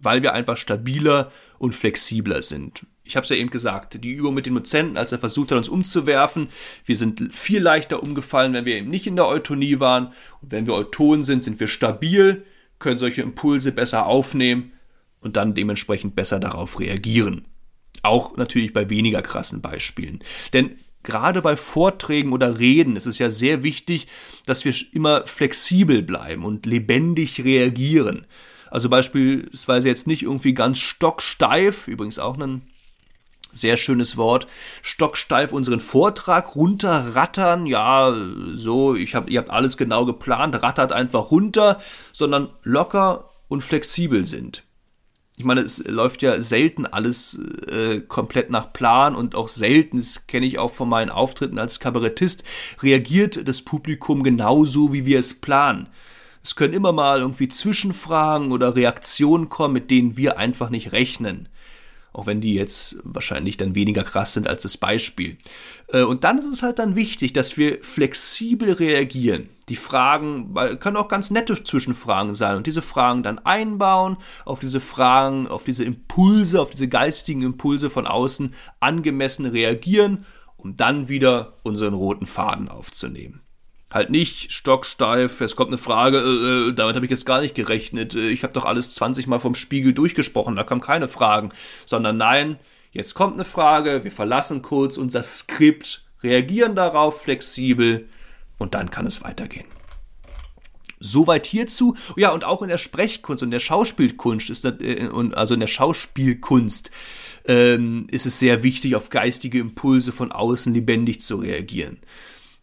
Weil 0.00 0.22
wir 0.22 0.32
einfach 0.32 0.56
stabiler 0.56 1.30
und 1.58 1.74
flexibler 1.74 2.42
sind 2.42 2.84
ich 3.04 3.16
habe 3.16 3.24
es 3.24 3.30
ja 3.30 3.36
eben 3.36 3.50
gesagt, 3.50 4.04
die 4.04 4.10
Übung 4.10 4.34
mit 4.34 4.46
den 4.46 4.54
Dozenten, 4.54 4.96
als 4.96 5.12
er 5.12 5.18
versucht 5.18 5.50
hat, 5.50 5.58
uns 5.58 5.68
umzuwerfen. 5.68 6.48
Wir 6.84 6.96
sind 6.96 7.34
viel 7.34 7.60
leichter 7.60 8.02
umgefallen, 8.02 8.52
wenn 8.52 8.64
wir 8.64 8.76
eben 8.76 8.90
nicht 8.90 9.06
in 9.06 9.16
der 9.16 9.26
Eutonie 9.26 9.80
waren. 9.80 10.12
Und 10.40 10.52
wenn 10.52 10.66
wir 10.66 10.74
Euton 10.74 11.22
sind, 11.22 11.42
sind 11.42 11.58
wir 11.58 11.66
stabil, 11.66 12.44
können 12.78 12.98
solche 12.98 13.22
Impulse 13.22 13.72
besser 13.72 14.06
aufnehmen 14.06 14.72
und 15.20 15.36
dann 15.36 15.54
dementsprechend 15.54 16.14
besser 16.14 16.38
darauf 16.38 16.78
reagieren. 16.78 17.46
Auch 18.02 18.36
natürlich 18.36 18.72
bei 18.72 18.88
weniger 18.88 19.22
krassen 19.22 19.60
Beispielen. 19.60 20.20
Denn 20.52 20.76
gerade 21.02 21.42
bei 21.42 21.56
Vorträgen 21.56 22.32
oder 22.32 22.60
Reden 22.60 22.94
ist 22.96 23.06
es 23.06 23.18
ja 23.18 23.30
sehr 23.30 23.64
wichtig, 23.64 24.06
dass 24.46 24.64
wir 24.64 24.74
immer 24.92 25.26
flexibel 25.26 26.02
bleiben 26.02 26.44
und 26.44 26.66
lebendig 26.66 27.44
reagieren. 27.44 28.26
Also 28.70 28.88
beispielsweise 28.88 29.88
jetzt 29.88 30.06
nicht 30.06 30.22
irgendwie 30.22 30.54
ganz 30.54 30.78
stocksteif, 30.78 31.88
übrigens 31.88 32.18
auch 32.18 32.38
ein 32.38 32.62
sehr 33.52 33.76
schönes 33.76 34.16
Wort, 34.16 34.46
stocksteif 34.82 35.52
unseren 35.52 35.80
Vortrag 35.80 36.56
runterrattern, 36.56 37.66
ja, 37.66 38.14
so, 38.52 38.94
ich 38.94 39.14
hab, 39.14 39.30
ihr 39.30 39.38
habt 39.38 39.50
alles 39.50 39.76
genau 39.76 40.04
geplant, 40.04 40.62
rattert 40.62 40.92
einfach 40.92 41.30
runter, 41.30 41.80
sondern 42.12 42.52
locker 42.62 43.30
und 43.48 43.62
flexibel 43.62 44.26
sind. 44.26 44.64
Ich 45.36 45.44
meine, 45.44 45.62
es 45.62 45.82
läuft 45.86 46.22
ja 46.22 46.40
selten 46.40 46.86
alles 46.86 47.38
äh, 47.68 48.00
komplett 48.00 48.50
nach 48.50 48.72
Plan 48.72 49.14
und 49.14 49.34
auch 49.34 49.48
selten, 49.48 49.96
das 49.96 50.26
kenne 50.26 50.46
ich 50.46 50.58
auch 50.58 50.72
von 50.72 50.88
meinen 50.88 51.10
Auftritten 51.10 51.58
als 51.58 51.80
Kabarettist, 51.80 52.44
reagiert 52.82 53.48
das 53.48 53.62
Publikum 53.62 54.22
genauso, 54.22 54.92
wie 54.92 55.06
wir 55.06 55.18
es 55.18 55.40
planen. 55.40 55.88
Es 56.44 56.56
können 56.56 56.74
immer 56.74 56.92
mal 56.92 57.20
irgendwie 57.20 57.48
Zwischenfragen 57.48 58.52
oder 58.52 58.74
Reaktionen 58.74 59.48
kommen, 59.48 59.74
mit 59.74 59.90
denen 59.90 60.16
wir 60.16 60.38
einfach 60.38 60.70
nicht 60.70 60.92
rechnen. 60.92 61.48
Auch 62.12 62.26
wenn 62.26 62.40
die 62.40 62.54
jetzt 62.54 62.96
wahrscheinlich 63.04 63.56
dann 63.56 63.74
weniger 63.74 64.02
krass 64.02 64.34
sind 64.34 64.46
als 64.46 64.62
das 64.62 64.76
Beispiel. 64.76 65.38
Äh, 65.88 66.02
und 66.02 66.24
dann 66.24 66.38
ist 66.38 66.46
es 66.46 66.62
halt 66.62 66.78
dann 66.78 66.96
wichtig, 66.96 67.32
dass 67.32 67.56
wir 67.56 67.82
flexibel 67.82 68.72
reagieren. 68.72 69.48
Die 69.68 69.76
Fragen, 69.76 70.54
können 70.80 70.96
auch 70.96 71.08
ganz 71.08 71.30
nette 71.30 71.62
Zwischenfragen 71.62 72.34
sein 72.34 72.56
und 72.56 72.66
diese 72.66 72.82
Fragen 72.82 73.22
dann 73.22 73.38
einbauen, 73.38 74.18
auf 74.44 74.60
diese 74.60 74.80
Fragen, 74.80 75.46
auf 75.46 75.64
diese 75.64 75.84
Impulse, 75.84 76.60
auf 76.60 76.70
diese 76.70 76.88
geistigen 76.88 77.42
Impulse 77.42 77.88
von 77.88 78.06
außen 78.06 78.54
angemessen 78.80 79.46
reagieren, 79.46 80.26
um 80.56 80.76
dann 80.76 81.08
wieder 81.08 81.60
unseren 81.62 81.94
roten 81.94 82.26
Faden 82.26 82.68
aufzunehmen. 82.68 83.40
Halt 83.92 84.10
nicht 84.10 84.52
stocksteif, 84.52 85.40
es 85.40 85.54
kommt 85.54 85.68
eine 85.68 85.78
Frage, 85.78 86.18
äh, 86.18 86.70
äh 86.70 86.72
damit 86.72 86.96
habe 86.96 87.04
ich 87.04 87.10
jetzt 87.10 87.26
gar 87.26 87.40
nicht 87.40 87.54
gerechnet. 87.54 88.14
Äh, 88.14 88.30
ich 88.30 88.42
habe 88.42 88.52
doch 88.52 88.64
alles 88.64 88.94
20 88.94 89.26
Mal 89.26 89.38
vom 89.38 89.54
Spiegel 89.54 89.92
durchgesprochen, 89.92 90.56
da 90.56 90.64
kamen 90.64 90.80
keine 90.80 91.08
Fragen. 91.08 91.50
Sondern 91.84 92.16
nein, 92.16 92.58
jetzt 92.90 93.14
kommt 93.14 93.34
eine 93.34 93.44
Frage, 93.44 94.04
wir 94.04 94.12
verlassen 94.12 94.62
kurz 94.62 94.96
unser 94.96 95.22
Skript, 95.22 96.04
reagieren 96.22 96.74
darauf 96.74 97.22
flexibel 97.22 98.08
und 98.58 98.74
dann 98.74 98.90
kann 98.90 99.06
es 99.06 99.22
weitergehen. 99.22 99.66
Soweit 101.04 101.46
hierzu. 101.46 101.96
Ja, 102.16 102.30
und 102.30 102.44
auch 102.44 102.62
in 102.62 102.68
der 102.68 102.78
Sprechkunst 102.78 103.42
und 103.42 103.50
der 103.50 103.58
Schauspielkunst 103.58 104.50
ist 104.50 104.64
das, 104.64 104.74
äh, 104.80 105.08
also 105.34 105.54
in 105.54 105.60
der 105.60 105.66
Schauspielkunst 105.66 106.92
ähm, 107.46 108.06
ist 108.10 108.24
es 108.24 108.38
sehr 108.38 108.62
wichtig, 108.62 108.94
auf 108.94 109.10
geistige 109.10 109.58
Impulse 109.58 110.12
von 110.12 110.30
außen 110.30 110.72
lebendig 110.72 111.20
zu 111.20 111.36
reagieren. 111.36 111.98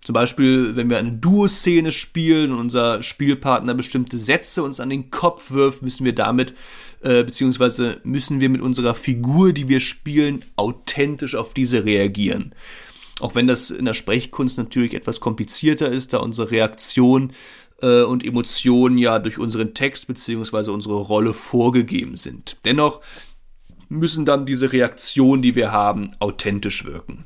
Zum 0.04 0.14
Beispiel, 0.14 0.76
wenn 0.76 0.90
wir 0.90 0.98
eine 0.98 1.12
Duo-Szene 1.12 1.92
spielen 1.92 2.52
und 2.52 2.60
unser 2.60 3.04
Spielpartner 3.04 3.74
bestimmte 3.74 4.18
Sätze 4.18 4.64
uns 4.64 4.80
an 4.80 4.90
den 4.90 5.12
Kopf 5.12 5.52
wirft, 5.52 5.82
müssen 5.82 6.06
wir 6.06 6.16
damit, 6.16 6.54
äh, 7.02 7.24
beziehungsweise 7.24 8.00
müssen 8.04 8.40
wir 8.40 8.50
mit 8.50 8.62
unserer 8.62 8.96
Figur, 8.96 9.52
die 9.52 9.68
wir 9.68 9.82
spielen, 9.82 10.44
authentisch 10.56 11.36
auf 11.36 11.54
diese 11.54 11.84
reagieren. 11.84 12.56
Auch 13.20 13.36
wenn 13.36 13.48
das 13.48 13.70
in 13.72 13.86
der 13.86 13.94
Sprechkunst 13.94 14.58
natürlich 14.58 14.94
etwas 14.94 15.20
komplizierter 15.20 15.90
ist, 15.90 16.14
da 16.14 16.20
unsere 16.20 16.52
Reaktion 16.52 17.34
äh, 17.82 18.04
und 18.04 18.26
Emotionen 18.26 18.98
ja 18.98 19.20
durch 19.20 19.38
unseren 19.38 19.74
Text 19.74 20.08
beziehungsweise 20.08 20.72
unsere 20.72 20.96
Rolle 20.96 21.34
vorgegeben 21.34 22.16
sind. 22.16 22.58
Dennoch 22.64 23.02
müssen 23.90 24.26
dann 24.26 24.46
diese 24.46 24.72
Reaktionen, 24.72 25.42
die 25.42 25.56
wir 25.56 25.72
haben, 25.72 26.12
authentisch 26.20 26.86
wirken. 26.86 27.26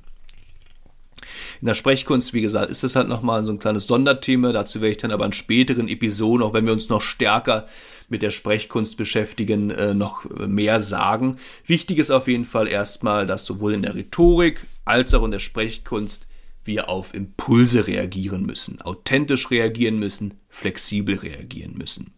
In 1.62 1.68
der 1.68 1.74
Sprechkunst, 1.74 2.34
wie 2.34 2.42
gesagt, 2.42 2.70
ist 2.70 2.84
das 2.84 2.96
halt 2.96 3.08
nochmal 3.08 3.46
so 3.46 3.52
ein 3.52 3.60
kleines 3.60 3.88
Sonderthema. 3.88 4.52
Dazu 4.52 4.82
werde 4.82 4.92
ich 4.92 4.98
dann 4.98 5.12
aber 5.12 5.26
in 5.26 5.34
späteren 5.34 5.88
Episoden, 5.88 6.44
auch 6.44 6.54
wenn 6.54 6.66
wir 6.66 6.74
uns 6.74 6.90
noch 6.90 7.02
stärker 7.02 7.68
mit 8.10 8.22
der 8.22 8.32
Sprechkunst 8.32 8.98
beschäftigen, 8.98 9.72
äh, 9.72 9.94
noch 9.94 10.26
mehr 10.30 10.80
sagen. 10.80 11.38
Wichtig 11.66 12.00
ist 12.00 12.12
auf 12.12 12.28
jeden 12.28 12.46
Fall 12.46 12.68
erstmal, 12.68 13.26
dass 13.26 13.46
sowohl 13.46 13.74
in 13.74 13.82
der 13.82 13.96
Rhetorik 13.96 14.62
als 14.86 15.14
auch 15.14 15.24
in 15.24 15.32
der 15.32 15.40
Sprechkunst 15.40 16.28
wir 16.66 16.90
auf 16.90 17.14
Impulse 17.14 17.88
reagieren 17.88 18.46
müssen, 18.46 18.82
authentisch 18.82 19.52
reagieren 19.52 20.00
müssen, 20.00 20.36
flexibel 20.50 21.16
reagieren 21.16 21.76
müssen. 21.78 22.14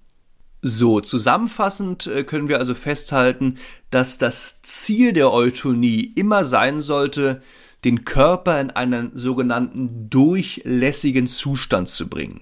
So, 0.61 0.99
zusammenfassend 0.99 2.07
äh, 2.07 2.23
können 2.23 2.49
wir 2.49 2.57
also 2.57 2.73
festhalten, 2.73 3.57
dass 3.91 4.17
das 4.17 4.61
Ziel 4.63 5.13
der 5.13 5.31
Eutonie 5.31 6.11
immer 6.15 6.43
sein 6.43 6.81
sollte, 6.81 7.43
den 7.85 8.03
Körper 8.03 8.59
in 8.59 8.71
einen 8.71 9.11
sogenannten 9.15 10.09
durchlässigen 10.09 11.27
Zustand 11.27 11.87
zu 11.87 12.09
bringen. 12.09 12.41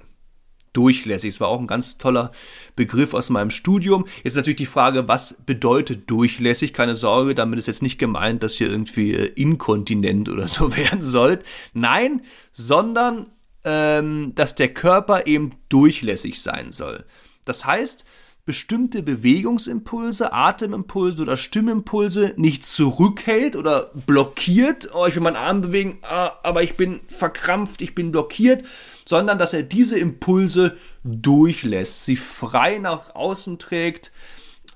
Durchlässig, 0.72 1.34
das 1.36 1.40
war 1.40 1.50
auch 1.50 1.60
ein 1.60 1.68
ganz 1.68 2.00
toller 2.00 2.32
Begriff 2.76 3.14
aus 3.14 3.30
meinem 3.30 3.52
Studium. 3.52 4.06
Jetzt 4.24 4.36
natürlich 4.36 4.58
die 4.58 4.66
Frage, 4.66 5.08
was 5.08 5.38
bedeutet 5.46 6.10
durchlässig? 6.10 6.74
Keine 6.74 6.96
Sorge, 6.96 7.36
damit 7.36 7.60
ist 7.60 7.68
jetzt 7.68 7.84
nicht 7.84 8.00
gemeint, 8.00 8.42
dass 8.42 8.56
hier 8.56 8.70
irgendwie 8.70 9.14
äh, 9.14 9.26
inkontinent 9.36 10.30
oder 10.30 10.48
so 10.48 10.76
werden 10.76 11.04
sollt. 11.04 11.44
Nein, 11.74 12.22
sondern 12.52 13.28
ähm, 13.66 14.32
dass 14.34 14.56
der 14.56 14.74
Körper 14.74 15.28
eben 15.28 15.52
durchlässig 15.70 16.42
sein 16.42 16.72
soll. 16.72 17.06
Das 17.46 17.66
heißt, 17.66 18.06
bestimmte 18.46 19.04
Bewegungsimpulse, 19.04 20.34
Atemimpulse 20.34 21.22
oder 21.22 21.38
Stimmimpulse 21.38 22.34
nicht 22.36 22.66
zurückhält 22.66 23.56
oder 23.56 23.92
blockiert. 24.06 24.90
Oh, 24.94 25.06
ich 25.06 25.16
will 25.16 25.24
meinen 25.24 25.38
Arm 25.38 25.62
bewegen, 25.62 26.00
ah, 26.02 26.34
aber 26.44 26.62
ich 26.62 26.76
bin 26.76 27.00
verkrampft, 27.08 27.82
ich 27.82 27.96
bin 27.96 28.12
blockiert, 28.12 28.64
sondern 29.06 29.40
dass 29.40 29.54
er 29.54 29.64
diese 29.64 29.98
Impulse 29.98 30.78
durchlässt, 31.06 32.04
sie 32.06 32.18
frei 32.18 32.80
nach 32.80 33.16
außen 33.16 33.60
trägt 33.60 34.12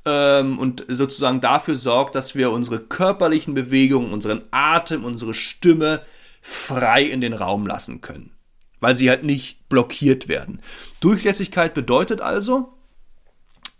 ähm, 0.05 0.59
und 0.59 0.85
sozusagen 0.87 1.41
dafür 1.41 1.75
sorgt, 1.75 2.15
dass 2.15 2.35
wir 2.35 2.51
unsere 2.51 2.79
körperlichen 2.79 3.53
Bewegungen, 3.53 4.13
unseren 4.13 4.43
Atem, 4.51 5.03
unsere 5.03 5.33
Stimme 5.33 6.01
frei 6.41 7.03
in 7.03 7.19
den 7.19 7.33
Raum 7.33 7.67
lassen 7.67 7.99
können, 7.99 8.31
weil 8.79 8.95
sie 8.95 9.09
halt 9.09 9.23
nicht 9.23 9.67
blockiert 9.67 10.29
werden. 10.29 10.61
Durchlässigkeit 11.01 11.73
bedeutet 11.73 12.21
also, 12.21 12.76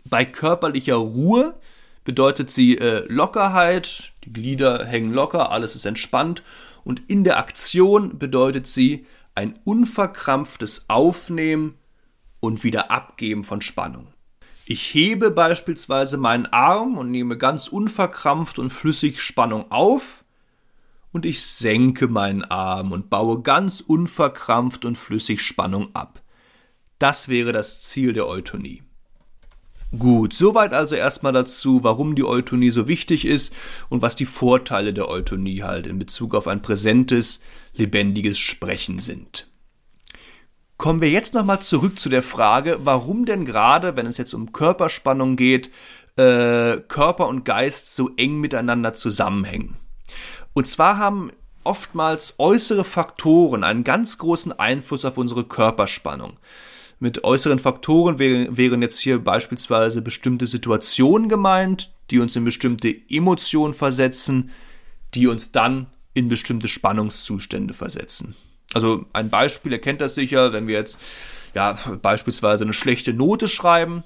bei 0.08 0.24
körperlicher 0.24 0.96
Ruhe 0.96 1.58
bedeutet 2.04 2.50
sie 2.50 2.78
äh, 2.78 3.04
Lockerheit, 3.08 4.12
die 4.24 4.32
Glieder 4.32 4.86
hängen 4.86 5.12
locker, 5.12 5.50
alles 5.50 5.74
ist 5.74 5.84
entspannt. 5.84 6.42
Und 6.84 7.02
in 7.08 7.22
der 7.22 7.38
Aktion 7.38 8.18
bedeutet 8.18 8.66
sie 8.66 9.06
ein 9.34 9.58
unverkrampftes 9.64 10.86
Aufnehmen 10.88 11.74
und 12.40 12.64
wieder 12.64 12.90
Abgeben 12.90 13.44
von 13.44 13.60
Spannung. 13.60 14.08
Ich 14.64 14.94
hebe 14.94 15.30
beispielsweise 15.30 16.16
meinen 16.18 16.46
Arm 16.46 16.98
und 16.98 17.10
nehme 17.10 17.36
ganz 17.36 17.68
unverkrampft 17.68 18.58
und 18.58 18.70
flüssig 18.70 19.20
Spannung 19.20 19.70
auf 19.70 20.24
und 21.12 21.26
ich 21.26 21.42
senke 21.42 22.06
meinen 22.06 22.44
Arm 22.44 22.92
und 22.92 23.10
baue 23.10 23.42
ganz 23.42 23.80
unverkrampft 23.80 24.84
und 24.84 24.96
flüssig 24.96 25.40
Spannung 25.42 25.94
ab. 25.94 26.22
Das 26.98 27.28
wäre 27.28 27.52
das 27.52 27.80
Ziel 27.80 28.12
der 28.12 28.26
Eutonie. 28.26 28.82
Gut, 29.96 30.34
soweit 30.34 30.74
also 30.74 30.96
erstmal 30.96 31.32
dazu, 31.32 31.82
warum 31.82 32.14
die 32.14 32.24
Eutonie 32.24 32.70
so 32.70 32.88
wichtig 32.88 33.24
ist 33.24 33.54
und 33.88 34.02
was 34.02 34.16
die 34.16 34.26
Vorteile 34.26 34.92
der 34.92 35.08
Eutonie 35.08 35.62
halt 35.62 35.86
in 35.86 35.98
Bezug 35.98 36.34
auf 36.34 36.46
ein 36.46 36.60
präsentes, 36.60 37.40
lebendiges 37.72 38.38
Sprechen 38.38 38.98
sind. 38.98 39.48
Kommen 40.76 41.00
wir 41.00 41.10
jetzt 41.10 41.32
nochmal 41.32 41.60
zurück 41.60 41.98
zu 41.98 42.10
der 42.10 42.22
Frage, 42.22 42.78
warum 42.84 43.24
denn 43.24 43.46
gerade, 43.46 43.96
wenn 43.96 44.06
es 44.06 44.18
jetzt 44.18 44.34
um 44.34 44.52
Körperspannung 44.52 45.36
geht, 45.36 45.70
äh, 46.16 46.76
Körper 46.88 47.26
und 47.26 47.44
Geist 47.44 47.96
so 47.96 48.10
eng 48.16 48.40
miteinander 48.40 48.92
zusammenhängen. 48.92 49.76
Und 50.52 50.66
zwar 50.66 50.98
haben 50.98 51.32
oftmals 51.64 52.34
äußere 52.38 52.84
Faktoren 52.84 53.64
einen 53.64 53.84
ganz 53.84 54.18
großen 54.18 54.52
Einfluss 54.58 55.04
auf 55.04 55.16
unsere 55.16 55.44
Körperspannung. 55.44 56.36
Mit 57.00 57.22
äußeren 57.22 57.58
Faktoren 57.58 58.18
wären 58.18 58.82
jetzt 58.82 58.98
hier 58.98 59.18
beispielsweise 59.18 60.02
bestimmte 60.02 60.46
Situationen 60.46 61.28
gemeint, 61.28 61.92
die 62.10 62.18
uns 62.18 62.34
in 62.34 62.44
bestimmte 62.44 62.94
Emotionen 63.08 63.74
versetzen, 63.74 64.50
die 65.14 65.28
uns 65.28 65.52
dann 65.52 65.86
in 66.14 66.28
bestimmte 66.28 66.66
Spannungszustände 66.66 67.74
versetzen. 67.74 68.34
Also 68.74 69.06
ein 69.12 69.30
Beispiel, 69.30 69.72
ihr 69.72 69.80
kennt 69.80 70.00
das 70.00 70.16
sicher, 70.16 70.52
wenn 70.52 70.66
wir 70.66 70.74
jetzt 70.74 70.98
ja 71.54 71.78
beispielsweise 72.02 72.64
eine 72.64 72.72
schlechte 72.72 73.14
Note 73.14 73.48
schreiben, 73.48 74.02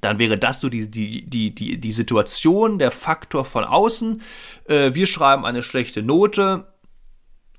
dann 0.00 0.18
wäre 0.18 0.38
das 0.38 0.60
so 0.60 0.68
die, 0.68 0.88
die, 0.88 1.28
die, 1.28 1.54
die, 1.54 1.78
die 1.78 1.92
Situation, 1.92 2.78
der 2.78 2.92
Faktor 2.92 3.44
von 3.44 3.64
außen. 3.64 4.22
Äh, 4.66 4.94
wir 4.94 5.06
schreiben 5.06 5.44
eine 5.44 5.62
schlechte 5.62 6.02
Note 6.02 6.72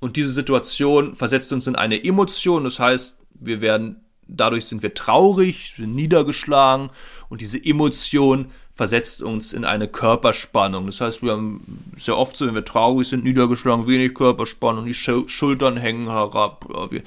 und 0.00 0.16
diese 0.16 0.30
Situation 0.30 1.14
versetzt 1.14 1.52
uns 1.52 1.66
in 1.66 1.76
eine 1.76 2.02
Emotion. 2.02 2.64
Das 2.64 2.78
heißt, 2.78 3.16
wir 3.34 3.60
werden 3.60 4.04
dadurch 4.36 4.66
sind 4.66 4.82
wir 4.82 4.94
traurig, 4.94 5.74
sind 5.76 5.94
niedergeschlagen 5.94 6.90
und 7.28 7.40
diese 7.40 7.62
Emotion 7.64 8.50
versetzt 8.80 9.20
uns 9.20 9.52
in 9.52 9.66
eine 9.66 9.88
Körperspannung. 9.88 10.86
Das 10.86 11.02
heißt, 11.02 11.22
wir 11.22 11.32
haben 11.32 11.60
sehr 11.98 12.16
oft 12.16 12.34
so, 12.34 12.46
wenn 12.46 12.54
wir 12.54 12.64
traurig 12.64 13.06
sind, 13.06 13.24
niedergeschlagen, 13.24 13.86
wenig 13.86 14.14
Körperspannung, 14.14 14.86
die 14.86 14.94
Schultern 14.94 15.76
hängen 15.76 16.08
herab, 16.08 16.64
wir, 16.90 17.02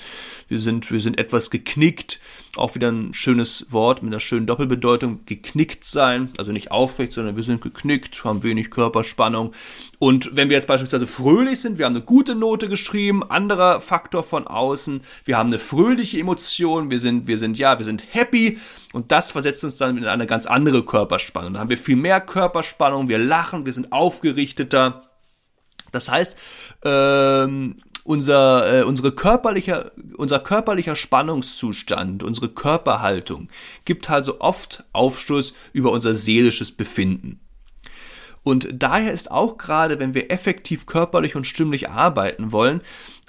wir, 0.50 0.60
sind, 0.60 0.92
wir 0.92 1.00
sind 1.00 1.18
etwas 1.18 1.50
geknickt. 1.50 2.20
Auch 2.58 2.76
wieder 2.76 2.92
ein 2.92 3.16
schönes 3.16 3.66
Wort 3.72 4.04
mit 4.04 4.14
einer 4.14 4.20
schönen 4.20 4.46
Doppelbedeutung, 4.46 5.22
geknickt 5.26 5.84
sein, 5.84 6.30
also 6.38 6.52
nicht 6.52 6.70
aufrecht, 6.70 7.12
sondern 7.12 7.36
wir 7.36 7.42
sind 7.42 7.64
geknickt, 7.64 8.24
haben 8.24 8.44
wenig 8.44 8.70
Körperspannung. 8.70 9.52
Und 9.98 10.36
wenn 10.36 10.50
wir 10.50 10.58
jetzt 10.58 10.68
beispielsweise 10.68 11.08
fröhlich 11.08 11.60
sind, 11.60 11.80
wir 11.80 11.88
haben 11.88 11.96
eine 11.96 12.06
gute 12.06 12.36
Note 12.36 12.70
geschrieben, 12.70 13.24
anderer 13.24 13.80
Faktor 13.80 14.24
von 14.24 14.46
außen, 14.46 15.02
wir 15.26 15.40
haben 15.40 15.48
eine 15.48 15.58
fröhliche 15.58 16.20
Emotion, 16.20 16.92
wir 16.92 17.00
sind, 17.00 17.26
wir 17.26 17.40
sind, 17.40 17.58
ja, 17.58 17.80
wir 17.80 17.86
sind 17.86 18.06
happy 18.12 18.60
und 18.94 19.12
das 19.12 19.32
versetzt 19.32 19.64
uns 19.64 19.76
dann 19.76 19.98
in 19.98 20.06
eine 20.06 20.28
ganz 20.28 20.46
andere 20.46 20.86
Körperspannung. 20.86 21.56
Da 21.56 21.60
haben 21.60 21.70
wir 21.70 21.78
viel 21.78 21.96
mehr 21.96 22.22
Körperspannung, 22.22 23.10
wir 23.10 23.18
lachen, 23.18 23.66
wir 23.66 23.74
sind 23.74 23.92
aufgerichteter. 23.92 25.04
Das 25.92 26.10
heißt, 26.10 26.38
ähm, 26.86 27.78
unser, 28.04 28.82
äh, 28.82 28.84
unsere 28.84 29.12
körperliche, 29.12 29.92
unser 30.16 30.40
körperlicher 30.40 30.96
Spannungszustand, 30.96 32.22
unsere 32.22 32.50
Körperhaltung 32.50 33.50
gibt 33.86 34.10
also 34.10 34.40
oft 34.42 34.84
Aufschluss 34.94 35.54
über 35.74 35.92
unser 35.92 36.14
seelisches 36.14 36.72
Befinden. 36.72 37.40
Und 38.44 38.70
daher 38.74 39.12
ist 39.12 39.32
auch 39.32 39.58
gerade, 39.58 40.00
wenn 40.00 40.14
wir 40.14 40.32
effektiv 40.32 40.86
körperlich 40.86 41.36
und 41.36 41.48
stimmlich 41.48 41.90
arbeiten 41.90 42.52
wollen, 42.52 42.82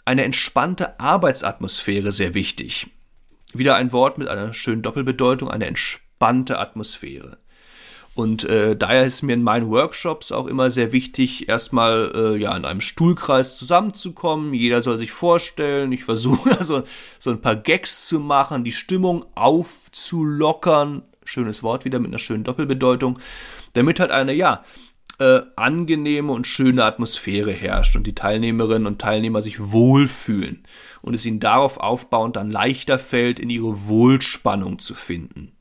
eine 0.04 0.24
entspannte 0.24 1.00
Arbeitsatmosphäre 1.00 2.12
sehr 2.12 2.34
wichtig. 2.34 2.88
Wieder 3.54 3.76
ein 3.76 3.92
Wort 3.92 4.18
mit 4.18 4.28
einer 4.28 4.52
schönen 4.52 4.82
Doppelbedeutung, 4.82 5.48
eine 5.48 5.66
entspannte 5.66 6.58
Atmosphäre. 6.58 7.38
Und 8.14 8.44
äh, 8.44 8.76
daher 8.76 9.04
ist 9.04 9.22
mir 9.22 9.32
in 9.32 9.42
meinen 9.42 9.70
Workshops 9.70 10.30
auch 10.30 10.46
immer 10.46 10.70
sehr 10.70 10.92
wichtig, 10.92 11.48
erstmal 11.48 12.12
äh, 12.14 12.36
ja 12.36 12.56
in 12.56 12.64
einem 12.64 12.80
Stuhlkreis 12.80 13.56
zusammenzukommen. 13.56 14.54
Jeder 14.54 14.82
soll 14.82 14.98
sich 14.98 15.10
vorstellen. 15.10 15.90
Ich 15.90 16.04
versuche 16.04 16.50
also 16.58 16.84
so 17.18 17.30
ein 17.30 17.40
paar 17.40 17.56
Gags 17.56 18.06
zu 18.06 18.20
machen, 18.20 18.62
die 18.62 18.72
Stimmung 18.72 19.26
aufzulockern. 19.34 21.02
Schönes 21.24 21.62
Wort 21.62 21.84
wieder 21.84 21.98
mit 21.98 22.08
einer 22.08 22.18
schönen 22.18 22.44
Doppelbedeutung. 22.44 23.18
Damit 23.72 23.98
halt 23.98 24.12
eine, 24.12 24.32
ja, 24.32 24.62
äh, 25.18 25.40
angenehme 25.56 26.32
und 26.32 26.46
schöne 26.46 26.84
Atmosphäre 26.84 27.52
herrscht 27.52 27.96
und 27.96 28.06
die 28.06 28.14
Teilnehmerinnen 28.14 28.86
und 28.86 29.00
Teilnehmer 29.00 29.42
sich 29.42 29.72
wohlfühlen 29.72 30.64
und 31.04 31.14
es 31.14 31.26
ihnen 31.26 31.40
darauf 31.40 31.76
aufbauend 31.78 32.36
dann 32.36 32.50
leichter 32.50 32.98
fällt, 32.98 33.38
in 33.38 33.50
ihre 33.50 33.86
Wohlspannung 33.86 34.78
zu 34.78 34.94
finden. 34.94 35.52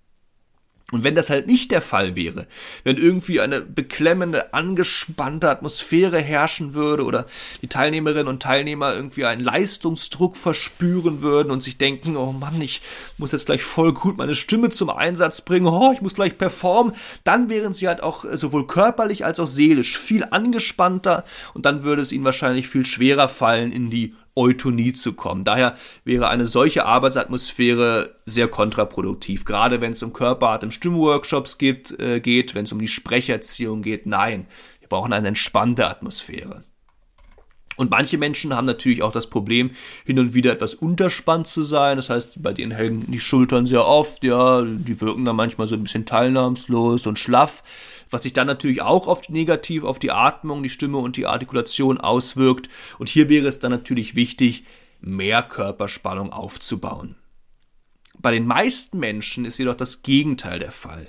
Und 0.94 1.04
wenn 1.04 1.16
das 1.16 1.32
halt 1.32 1.48
nicht 1.48 1.72
der 1.72 1.82
Fall 1.82 2.16
wäre, 2.16 2.46
wenn 2.84 2.98
irgendwie 2.98 3.42
eine 3.42 3.62
beklemmende, 3.62 4.54
angespannte 4.54 5.50
Atmosphäre 5.50 6.22
herrschen 6.22 6.76
würde 6.76 7.04
oder 7.04 7.26
die 7.64 7.68
Teilnehmerinnen 7.68 8.28
und 8.28 8.44
Teilnehmer 8.44 8.94
irgendwie 8.94 9.26
einen 9.26 9.44
Leistungsdruck 9.44 10.38
verspüren 10.38 11.24
würden 11.24 11.52
und 11.52 11.64
sich 11.64 11.80
denken, 11.80 12.16
oh 12.16 12.32
Mann, 12.32 12.62
ich 12.62 12.84
muss 13.18 13.32
jetzt 13.32 13.48
gleich 13.48 13.64
voll 13.64 13.94
gut 13.94 14.18
meine 14.18 14.36
Stimme 14.36 14.70
zum 14.70 14.92
Einsatz 14.92 15.42
bringen, 15.42 15.66
oh, 15.66 15.92
ich 15.94 16.02
muss 16.02 16.14
gleich 16.14 16.38
performen, 16.38 16.94
dann 17.24 17.50
wären 17.50 17.74
sie 17.74 17.88
halt 17.88 18.04
auch 18.04 18.24
sowohl 18.32 18.68
körperlich 18.68 19.26
als 19.26 19.40
auch 19.40 19.48
seelisch 19.48 19.98
viel 19.98 20.28
angespannter 20.30 21.26
und 21.56 21.66
dann 21.66 21.84
würde 21.84 22.04
es 22.04 22.12
ihnen 22.12 22.24
wahrscheinlich 22.24 22.68
viel 22.68 22.86
schwerer 22.86 23.30
fallen, 23.30 23.72
in 23.72 23.90
die 23.90 24.14
Eutonie 24.36 24.94
zu 24.94 25.14
kommen. 25.14 25.44
Daher 25.44 25.76
wäre 26.04 26.28
eine 26.30 26.48
solche 26.48 26.86
Arbeitsatmosphäre 26.86 28.16
sehr 28.26 28.48
kontraproduktiv, 28.48 29.46
gerade 29.46 29.82
wenn 29.82 29.92
es 29.92 30.04
um 30.04 30.14
Körperart 30.14 30.64
im 30.64 30.72
Stimmworkshops 30.72 31.58
geht, 31.58 32.00
äh, 32.00 32.20
geht 32.20 32.56
wenn 32.56 32.66
es 32.66 32.72
um 32.72 32.80
die 32.80 32.88
Sprecherziehung 32.88 33.82
geht. 33.82 34.06
Nein, 34.06 34.48
wir 34.80 34.90
brauchen 34.90 35.14
eine 35.14 35.30
entspannte 35.30 35.88
Atmosphäre. 35.88 36.64
Und 37.76 37.90
manche 37.90 38.18
Menschen 38.18 38.56
haben 38.56 38.66
natürlich 38.66 39.02
auch 39.02 39.12
das 39.12 39.28
Problem, 39.28 39.72
hin 40.06 40.20
und 40.20 40.34
wieder 40.34 40.52
etwas 40.52 40.76
unterspannt 40.76 41.48
zu 41.48 41.64
sein. 41.64 41.96
Das 41.98 42.10
heißt, 42.10 42.42
bei 42.42 42.54
denen 42.54 42.72
hängen 42.72 43.06
die 43.12 43.20
Schultern 43.20 43.66
sehr 43.66 43.86
oft, 43.86 44.24
ja, 44.24 44.62
die 44.62 45.00
wirken 45.02 45.26
dann 45.26 45.36
manchmal 45.36 45.68
so 45.68 45.76
ein 45.76 45.84
bisschen 45.84 46.06
teilnahmslos 46.06 47.08
und 47.08 47.18
schlaff 47.18 47.64
was 48.14 48.24
sich 48.24 48.34
dann 48.34 48.48
natürlich 48.48 48.82
auch 48.82 49.08
oft 49.08 49.30
negativ 49.30 49.84
auf 49.84 50.00
die 50.00 50.12
Atmung, 50.12 50.64
die 50.64 50.70
Stimme 50.70 50.98
und 50.98 51.18
die 51.18 51.26
Artikulation 51.26 51.98
auswirkt. 51.98 52.70
Und 53.00 53.10
hier 53.10 53.28
wäre 53.28 53.48
es 53.48 53.60
dann 53.60 53.72
natürlich 53.72 54.16
wichtig, 54.16 54.64
mehr 55.02 55.44
Körperspannung 55.44 56.32
aufzubauen. 56.32 57.16
Bei 58.20 58.32
den 58.32 58.48
meisten 58.48 59.00
Menschen 59.00 59.44
ist 59.44 59.58
jedoch 59.58 59.76
das 59.76 60.02
Gegenteil 60.04 60.60
der 60.60 60.72
Fall. 60.72 61.08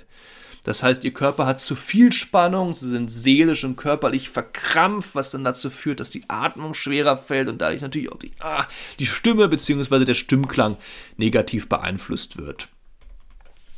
Das 0.65 0.81
heißt, 0.81 1.03
ihr 1.03 1.13
Körper 1.13 1.45
hat 1.45 1.61
zu 1.61 1.75
viel 1.75 2.11
Spannung, 2.11 2.73
sie 2.73 2.89
sind 2.89 3.11
seelisch 3.11 3.63
und 3.63 3.75
körperlich 3.75 4.29
verkrampft, 4.29 5.13
was 5.13 5.29
dann 5.29 5.43
dazu 5.43 5.69
führt, 5.69 5.99
dass 5.99 6.09
die 6.09 6.23
Atmung 6.27 6.73
schwerer 6.73 7.17
fällt 7.17 7.49
und 7.49 7.61
dadurch 7.61 7.83
natürlich 7.83 8.11
auch 8.11 8.17
die, 8.17 8.31
ah, 8.41 8.65
die 8.97 9.05
Stimme 9.05 9.47
bzw. 9.47 10.05
der 10.05 10.15
Stimmklang 10.15 10.77
negativ 11.17 11.69
beeinflusst 11.69 12.37
wird. 12.37 12.67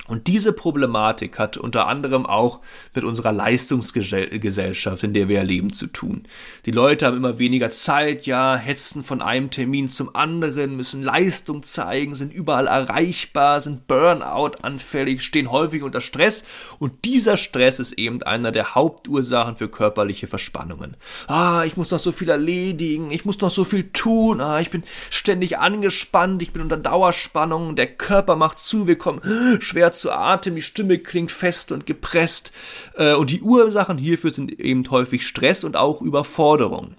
Und 0.08 0.28
diese 0.28 0.54
Problematik 0.54 1.38
hat 1.38 1.58
unter 1.58 1.88
anderem 1.88 2.26
auch 2.26 2.60
mit 2.96 3.04
unserer 3.04 3.34
Leistungsgesellschaft, 3.34 5.04
in 5.04 5.14
der 5.14 5.28
wir 5.28 5.44
leben, 5.44 5.74
zu 5.74 5.88
tun. 5.88 6.24
Die 6.66 6.72
Leute 6.72 7.06
haben 7.06 7.18
immer 7.18 7.40
weniger 7.40 7.70
Zeit, 7.70 8.26
ja, 8.26 8.56
hetzen 8.56 9.04
von 9.04 9.22
einem 9.22 9.50
Termin 9.50 9.90
zum 9.90 10.16
anderen, 10.16 10.78
müssen 10.78 11.04
Leistung 11.04 11.62
zeigen, 11.64 12.16
sind 12.16 12.34
überall 12.34 12.68
erreichbar, 12.68 13.60
sind 13.60 13.88
Burnout 13.88 14.52
anfällig, 14.62 15.22
stehen 15.22 15.52
häufig 15.52 15.84
unter 15.84 16.02
Stress 16.02 16.46
und 16.80 17.06
dieser 17.06 17.36
Stress 17.36 17.80
ist 17.80 17.94
eben 17.94 18.24
einer 18.24 18.52
der 18.52 18.76
Hauptursachen 18.76 19.58
für 19.58 19.68
körperliche 19.68 20.28
Verspannungen. 20.28 20.96
Ah, 21.28 21.64
ich 21.66 21.76
muss 21.76 21.92
noch 21.92 22.00
so 22.00 22.12
viel 22.12 22.30
erledigen, 22.30 23.12
ich 23.12 23.26
muss 23.26 23.40
noch 23.42 23.50
so 23.50 23.66
viel 23.66 23.92
tun, 23.92 24.40
ah, 24.40 24.60
ich 24.62 24.70
bin 24.70 24.84
ständig 25.10 25.58
angespannt, 25.58 26.42
ich 26.42 26.54
bin 26.54 26.62
unter 26.62 26.78
Dauerspannung, 26.78 27.76
der 27.76 27.88
Körper 27.88 28.36
macht 28.38 28.60
zu, 28.60 28.88
wir 28.88 28.98
kommen 28.98 29.22
schwer 29.60 29.92
zu 30.00 30.12
Atem, 30.12 30.56
die 30.56 30.62
Stimme 30.62 31.00
klingt 31.00 31.32
fest 31.32 31.72
und 31.72 31.86
gepresst. 31.86 32.52
Äh, 32.96 33.14
und 33.14 33.32
die 33.32 33.42
Ursachen 33.42 33.98
hierfür 33.98 34.32
sind 34.32 34.60
eben 34.60 34.90
häufig 34.90 35.26
Stress 35.26 35.64
und 35.64 35.76
auch 35.76 36.02
Überforderung. 36.02 36.96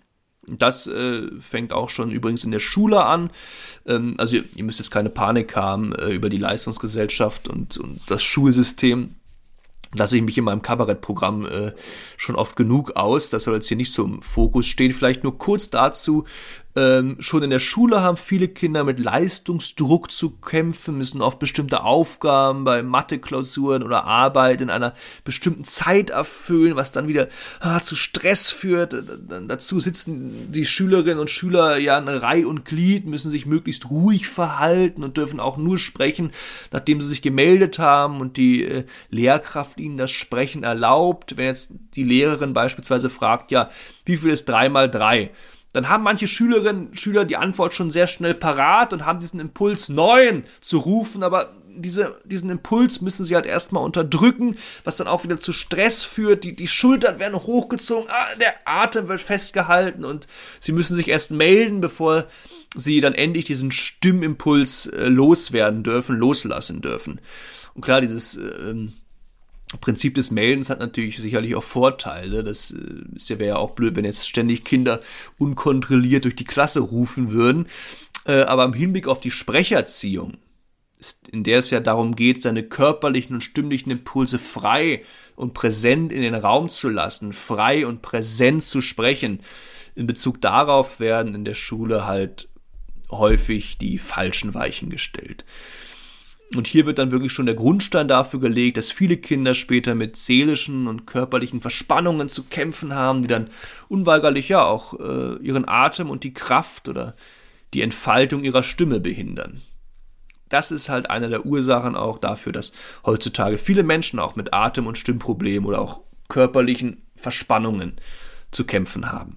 Das 0.46 0.86
äh, 0.86 1.28
fängt 1.40 1.72
auch 1.72 1.90
schon 1.90 2.10
übrigens 2.10 2.44
in 2.44 2.50
der 2.50 2.58
Schule 2.58 3.04
an. 3.04 3.30
Ähm, 3.86 4.14
also 4.18 4.36
ihr, 4.36 4.44
ihr, 4.56 4.64
müsst 4.64 4.78
jetzt 4.78 4.90
keine 4.90 5.10
Panik 5.10 5.56
haben 5.56 5.94
äh, 5.94 6.10
über 6.10 6.28
die 6.28 6.38
Leistungsgesellschaft 6.38 7.48
und, 7.48 7.76
und 7.78 8.00
das 8.10 8.22
Schulsystem 8.22 9.14
lasse 9.94 10.16
ich 10.16 10.22
mich 10.22 10.36
in 10.36 10.44
meinem 10.44 10.62
Kabarettprogramm 10.62 11.46
äh, 11.46 11.72
schon 12.16 12.36
oft 12.36 12.56
genug 12.56 12.96
aus. 12.96 13.30
Das 13.30 13.44
soll 13.44 13.54
jetzt 13.54 13.68
hier 13.68 13.76
nicht 13.76 13.92
so 13.92 14.04
im 14.04 14.22
Fokus 14.22 14.66
stehen. 14.66 14.92
Vielleicht 14.92 15.24
nur 15.24 15.38
kurz 15.38 15.70
dazu, 15.70 16.24
ähm, 16.76 17.16
schon 17.18 17.42
in 17.42 17.50
der 17.50 17.58
Schule 17.58 18.02
haben 18.02 18.16
viele 18.16 18.46
Kinder 18.46 18.84
mit 18.84 18.98
Leistungsdruck 18.98 20.10
zu 20.10 20.30
kämpfen, 20.30 20.98
müssen 20.98 21.22
oft 21.22 21.38
bestimmte 21.38 21.82
Aufgaben 21.82 22.64
bei 22.64 22.82
Mathe-Klausuren 22.82 23.82
oder 23.82 24.04
Arbeit 24.04 24.60
in 24.60 24.70
einer 24.70 24.94
bestimmten 25.24 25.64
Zeit 25.64 26.10
erfüllen, 26.10 26.76
was 26.76 26.92
dann 26.92 27.08
wieder 27.08 27.28
ah, 27.60 27.80
zu 27.80 27.96
Stress 27.96 28.50
führt. 28.50 28.94
Dazu 29.48 29.80
sitzen 29.80 30.52
die 30.52 30.66
Schülerinnen 30.66 31.18
und 31.18 31.30
Schüler 31.30 31.78
ja 31.78 31.98
in 31.98 32.08
Reihe 32.08 32.46
und 32.46 32.64
Glied, 32.64 33.06
müssen 33.06 33.30
sich 33.30 33.46
möglichst 33.46 33.90
ruhig 33.90 34.28
verhalten 34.28 35.02
und 35.02 35.16
dürfen 35.16 35.40
auch 35.40 35.56
nur 35.56 35.78
sprechen, 35.78 36.32
nachdem 36.70 37.00
sie 37.00 37.08
sich 37.08 37.22
gemeldet 37.22 37.78
haben 37.78 38.20
und 38.20 38.36
die 38.36 38.64
äh, 38.64 38.84
Lehrkraft 39.10 39.80
ihnen 39.80 39.96
das 39.96 40.10
Sprechen 40.10 40.64
erlaubt. 40.64 41.36
Wenn 41.36 41.46
jetzt 41.46 41.72
die 41.94 42.04
Lehrerin 42.04 42.52
beispielsweise 42.52 43.10
fragt, 43.10 43.50
ja, 43.50 43.70
wie 44.04 44.16
viel 44.16 44.30
ist 44.30 44.48
drei 44.48 44.68
mal 44.68 44.90
drei? 44.90 45.30
Dann 45.72 45.88
haben 45.88 46.02
manche 46.02 46.28
Schülerinnen 46.28 46.88
und 46.88 47.00
Schüler 47.00 47.24
die 47.24 47.36
Antwort 47.36 47.74
schon 47.74 47.90
sehr 47.90 48.06
schnell 48.06 48.34
parat 48.34 48.92
und 48.92 49.04
haben 49.04 49.20
diesen 49.20 49.40
Impuls, 49.40 49.88
neun 49.88 50.44
zu 50.60 50.78
rufen, 50.78 51.22
aber 51.22 51.52
diese, 51.80 52.18
diesen 52.24 52.50
Impuls 52.50 53.00
müssen 53.00 53.24
sie 53.24 53.34
halt 53.34 53.46
erstmal 53.46 53.84
unterdrücken, 53.84 54.56
was 54.84 54.96
dann 54.96 55.06
auch 55.06 55.24
wieder 55.24 55.38
zu 55.38 55.52
Stress 55.52 56.02
führt. 56.02 56.44
Die, 56.44 56.56
die 56.56 56.68
Schultern 56.68 57.18
werden 57.18 57.34
hochgezogen, 57.34 58.08
ah, 58.10 58.34
der 58.40 58.54
Atem 58.64 59.08
wird 59.08 59.20
festgehalten 59.20 60.04
und 60.04 60.26
sie 60.60 60.72
müssen 60.72 60.96
sich 60.96 61.08
erst 61.08 61.30
melden, 61.30 61.80
bevor 61.80 62.26
sie 62.76 63.00
dann 63.00 63.14
endlich 63.14 63.44
diesen 63.44 63.70
Stimmimpuls 63.70 64.86
äh, 64.86 65.06
loswerden 65.06 65.82
dürfen, 65.82 66.16
loslassen 66.16 66.80
dürfen. 66.80 67.20
Und 67.74 67.82
klar, 67.82 68.00
dieses 68.00 68.36
äh, 68.36 68.74
Prinzip 69.76 70.14
des 70.14 70.30
Meldens 70.30 70.70
hat 70.70 70.80
natürlich 70.80 71.18
sicherlich 71.18 71.54
auch 71.54 71.64
Vorteile. 71.64 72.42
Das 72.42 72.70
äh, 72.70 73.16
ist 73.16 73.28
ja, 73.28 73.38
wäre 73.38 73.50
ja 73.50 73.56
auch 73.56 73.72
blöd, 73.72 73.96
wenn 73.96 74.04
jetzt 74.04 74.28
ständig 74.28 74.64
Kinder 74.64 75.00
unkontrolliert 75.36 76.24
durch 76.24 76.36
die 76.36 76.44
Klasse 76.44 76.80
rufen 76.80 77.32
würden. 77.32 77.66
Äh, 78.24 78.42
aber 78.42 78.64
im 78.64 78.72
Hinblick 78.72 79.08
auf 79.08 79.20
die 79.20 79.30
Sprecherziehung, 79.30 80.38
in 81.30 81.44
der 81.44 81.58
es 81.58 81.70
ja 81.70 81.80
darum 81.80 82.16
geht, 82.16 82.42
seine 82.42 82.62
körperlichen 82.62 83.34
und 83.36 83.42
stimmlichen 83.42 83.92
Impulse 83.92 84.38
frei 84.38 85.02
und 85.36 85.54
präsent 85.54 86.12
in 86.12 86.22
den 86.22 86.34
Raum 86.34 86.68
zu 86.68 86.88
lassen, 86.88 87.32
frei 87.32 87.86
und 87.86 88.02
präsent 88.02 88.64
zu 88.64 88.80
sprechen, 88.80 89.40
in 89.94 90.06
Bezug 90.06 90.40
darauf 90.40 91.00
werden 91.00 91.34
in 91.34 91.44
der 91.44 91.54
Schule 91.54 92.06
halt 92.06 92.48
häufig 93.10 93.78
die 93.78 93.98
falschen 93.98 94.54
Weichen 94.54 94.90
gestellt. 94.90 95.44
Und 96.54 96.66
hier 96.66 96.86
wird 96.86 96.98
dann 96.98 97.10
wirklich 97.10 97.32
schon 97.32 97.44
der 97.46 97.54
Grundstein 97.54 98.08
dafür 98.08 98.40
gelegt, 98.40 98.78
dass 98.78 98.90
viele 98.90 99.18
Kinder 99.18 99.54
später 99.54 99.94
mit 99.94 100.16
seelischen 100.16 100.86
und 100.86 101.06
körperlichen 101.06 101.60
Verspannungen 101.60 102.30
zu 102.30 102.44
kämpfen 102.44 102.94
haben, 102.94 103.20
die 103.20 103.28
dann 103.28 103.50
unweigerlich 103.88 104.48
ja 104.48 104.64
auch 104.64 104.98
äh, 104.98 105.36
ihren 105.42 105.68
Atem 105.68 106.08
und 106.08 106.24
die 106.24 106.32
Kraft 106.32 106.88
oder 106.88 107.14
die 107.74 107.82
Entfaltung 107.82 108.44
ihrer 108.44 108.62
Stimme 108.62 108.98
behindern. 108.98 109.60
Das 110.48 110.72
ist 110.72 110.88
halt 110.88 111.10
eine 111.10 111.28
der 111.28 111.44
Ursachen 111.44 111.94
auch 111.94 112.16
dafür, 112.16 112.52
dass 112.52 112.72
heutzutage 113.04 113.58
viele 113.58 113.82
Menschen 113.82 114.18
auch 114.18 114.34
mit 114.34 114.54
Atem- 114.54 114.86
und 114.86 114.96
Stimmproblemen 114.96 115.68
oder 115.68 115.82
auch 115.82 116.00
körperlichen 116.28 117.02
Verspannungen 117.14 117.96
zu 118.50 118.64
kämpfen 118.64 119.12
haben. 119.12 119.36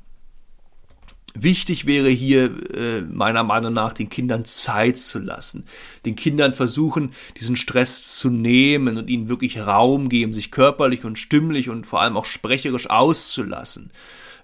Wichtig 1.34 1.86
wäre 1.86 2.10
hier 2.10 2.46
äh, 2.76 3.02
meiner 3.02 3.44
Meinung 3.44 3.74
nach, 3.74 3.94
den 3.94 4.10
Kindern 4.10 4.44
Zeit 4.44 4.98
zu 4.98 5.20
lassen, 5.20 5.66
den 6.06 6.16
Kindern 6.16 6.54
versuchen, 6.54 7.12
diesen 7.40 7.56
Stress 7.56 8.18
zu 8.18 8.30
nehmen 8.30 8.98
und 8.98 9.10
ihnen 9.10 9.30
wirklich 9.30 9.60
Raum 9.60 10.10
geben, 10.10 10.34
sich 10.34 10.52
körperlich 10.52 11.06
und 11.06 11.18
stimmlich 11.18 11.70
und 11.70 11.88
vor 11.88 12.02
allem 12.02 12.18
auch 12.18 12.26
sprecherisch 12.26 12.90
auszulassen 12.90 13.92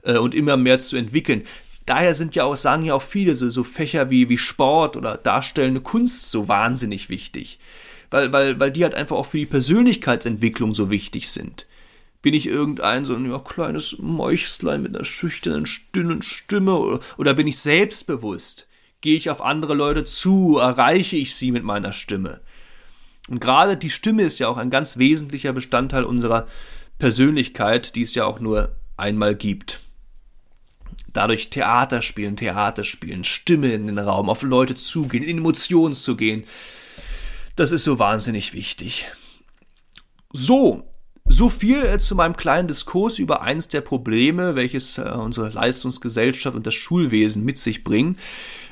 äh, 0.04 0.17
und 0.17 0.34
immer 0.34 0.56
mehr 0.56 0.80
zu 0.80 0.95
entwickeln. 0.95 1.43
Daher 1.86 2.15
sind 2.15 2.36
ja 2.36 2.45
auch, 2.45 2.56
sagen 2.56 2.84
ja 2.84 2.93
auch 2.93 3.02
viele, 3.02 3.36
so, 3.36 3.50
so 3.50 3.63
Fächer 3.63 4.10
wie, 4.10 4.30
wie 4.30 4.38
Sport 4.38 4.95
oder 4.95 5.17
darstellende 5.17 5.82
Kunst 5.82 6.32
so 6.32 6.47
wahnsinnig 6.47 7.10
wichtig. 7.10 7.60
Weil, 8.10 8.32
weil, 8.32 8.60
weil 8.60 8.71
die 8.71 8.84
halt 8.84 8.95
einfach 8.95 9.17
auch 9.17 9.26
für 9.26 9.38
die 9.38 9.45
Persönlichkeitsentwicklung 9.45 10.73
so 10.73 10.89
wichtig 10.89 11.30
sind. 11.30 11.66
Bin 12.27 12.33
ich 12.33 12.47
irgendein 12.47 13.05
so 13.05 13.15
ein 13.15 13.31
ja, 13.31 13.39
kleines 13.39 13.99
Mäuchslein 13.99 14.81
mit 14.81 14.93
einer 14.93 15.05
schüchternen, 15.05 15.65
dünnen 15.95 16.21
Stimme 16.21 16.75
oder, 16.75 16.99
oder 17.15 17.33
bin 17.35 17.47
ich 17.47 17.57
selbstbewusst? 17.57 18.67
Gehe 18.99 19.15
ich 19.15 19.29
auf 19.29 19.41
andere 19.41 19.73
Leute 19.73 20.03
zu? 20.03 20.57
Erreiche 20.57 21.15
ich 21.15 21.35
sie 21.35 21.53
mit 21.53 21.63
meiner 21.63 21.93
Stimme? 21.93 22.41
Und 23.29 23.39
gerade 23.39 23.77
die 23.77 23.89
Stimme 23.89 24.23
ist 24.23 24.39
ja 24.39 24.49
auch 24.49 24.57
ein 24.57 24.69
ganz 24.69 24.97
wesentlicher 24.97 25.53
Bestandteil 25.53 26.03
unserer 26.03 26.47
Persönlichkeit, 26.99 27.95
die 27.95 28.01
es 28.01 28.13
ja 28.13 28.25
auch 28.25 28.41
nur 28.41 28.75
einmal 28.97 29.33
gibt. 29.33 29.79
Dadurch 31.13 31.49
Theater 31.49 32.01
spielen, 32.01 32.35
Theater 32.35 32.83
spielen, 32.83 33.23
Stimme 33.23 33.71
in 33.71 33.87
den 33.87 33.99
Raum, 33.99 34.29
auf 34.29 34.41
Leute 34.41 34.75
zugehen, 34.75 35.23
in 35.23 35.37
Emotionen 35.37 35.93
zu 35.93 36.17
gehen. 36.17 36.43
Das 37.55 37.71
ist 37.71 37.85
so 37.85 37.99
wahnsinnig 37.99 38.51
wichtig. 38.51 39.05
So, 40.33 40.83
so 41.29 41.49
viel 41.49 41.83
äh, 41.83 41.99
zu 41.99 42.15
meinem 42.15 42.37
kleinen 42.37 42.67
Diskurs 42.67 43.19
über 43.19 43.41
eins 43.41 43.67
der 43.67 43.81
Probleme, 43.81 44.55
welches 44.55 44.97
äh, 44.97 45.01
unsere 45.01 45.49
Leistungsgesellschaft 45.49 46.55
und 46.55 46.65
das 46.65 46.73
Schulwesen 46.73 47.43
mit 47.43 47.57
sich 47.57 47.83
bringen. 47.83 48.17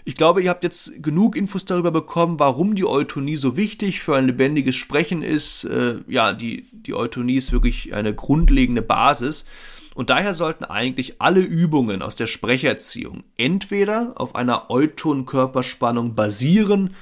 Ich 0.05 0.15
glaube, 0.15 0.41
ihr 0.41 0.51
habt 0.51 0.63
jetzt 0.63 1.01
genug 1.03 1.35
Infos 1.35 1.65
darüber 1.65 1.91
bekommen, 1.91 2.39
warum 2.39 2.75
die 2.75 2.85
Eutonie 2.85 3.37
so 3.37 3.57
wichtig 3.57 4.01
für 4.01 4.15
ein 4.15 4.27
lebendiges 4.27 4.75
Sprechen 4.75 5.23
ist. 5.23 5.65
Äh, 5.65 5.95
ja, 6.07 6.31
die, 6.33 6.67
die 6.71 6.93
Eutonie 6.93 7.35
ist 7.35 7.51
wirklich 7.51 7.93
eine 7.93 8.13
grundlegende 8.13 8.81
Basis. 8.81 9.45
Und 9.95 10.09
daher 10.09 10.33
sollten 10.33 10.65
eigentlich 10.65 11.21
alle 11.21 11.39
Übungen 11.39 12.01
aus 12.01 12.15
der 12.15 12.27
Sprecherziehung 12.27 13.23
entweder 13.37 14.13
auf 14.15 14.35
einer 14.35 14.69
Euton-Körperspannung 14.69 16.15
basieren 16.15 16.93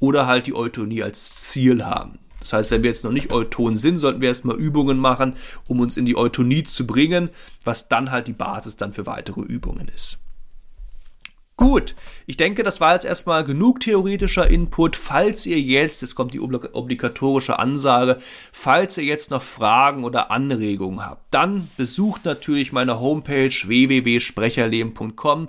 oder 0.00 0.26
halt 0.26 0.46
die 0.46 0.54
Eutonie 0.54 1.02
als 1.02 1.36
Ziel 1.36 1.84
haben. 1.84 2.18
Das 2.40 2.52
heißt, 2.52 2.70
wenn 2.70 2.82
wir 2.82 2.90
jetzt 2.90 3.04
noch 3.04 3.12
nicht 3.12 3.32
Euton 3.32 3.76
sind, 3.76 3.98
sollten 3.98 4.20
wir 4.20 4.28
erstmal 4.28 4.56
Übungen 4.56 4.98
machen, 4.98 5.36
um 5.68 5.80
uns 5.80 5.96
in 5.96 6.06
die 6.06 6.16
Eutonie 6.16 6.64
zu 6.64 6.86
bringen, 6.86 7.30
was 7.64 7.88
dann 7.88 8.10
halt 8.10 8.28
die 8.28 8.32
Basis 8.32 8.76
dann 8.76 8.92
für 8.92 9.06
weitere 9.06 9.42
Übungen 9.42 9.88
ist. 9.94 10.18
Gut, 11.60 11.94
ich 12.24 12.38
denke, 12.38 12.62
das 12.62 12.80
war 12.80 12.94
jetzt 12.94 13.04
erstmal 13.04 13.44
genug 13.44 13.80
theoretischer 13.80 14.48
Input. 14.48 14.96
Falls 14.96 15.44
ihr 15.44 15.60
jetzt, 15.60 16.00
jetzt 16.00 16.14
kommt 16.14 16.32
die 16.32 16.40
obligatorische 16.40 17.58
Ansage, 17.58 18.18
falls 18.50 18.96
ihr 18.96 19.04
jetzt 19.04 19.30
noch 19.30 19.42
Fragen 19.42 20.04
oder 20.04 20.30
Anregungen 20.30 21.04
habt, 21.04 21.22
dann 21.34 21.68
besucht 21.76 22.24
natürlich 22.24 22.72
meine 22.72 22.98
Homepage 22.98 23.50
www.sprecherleben.com, 23.50 25.48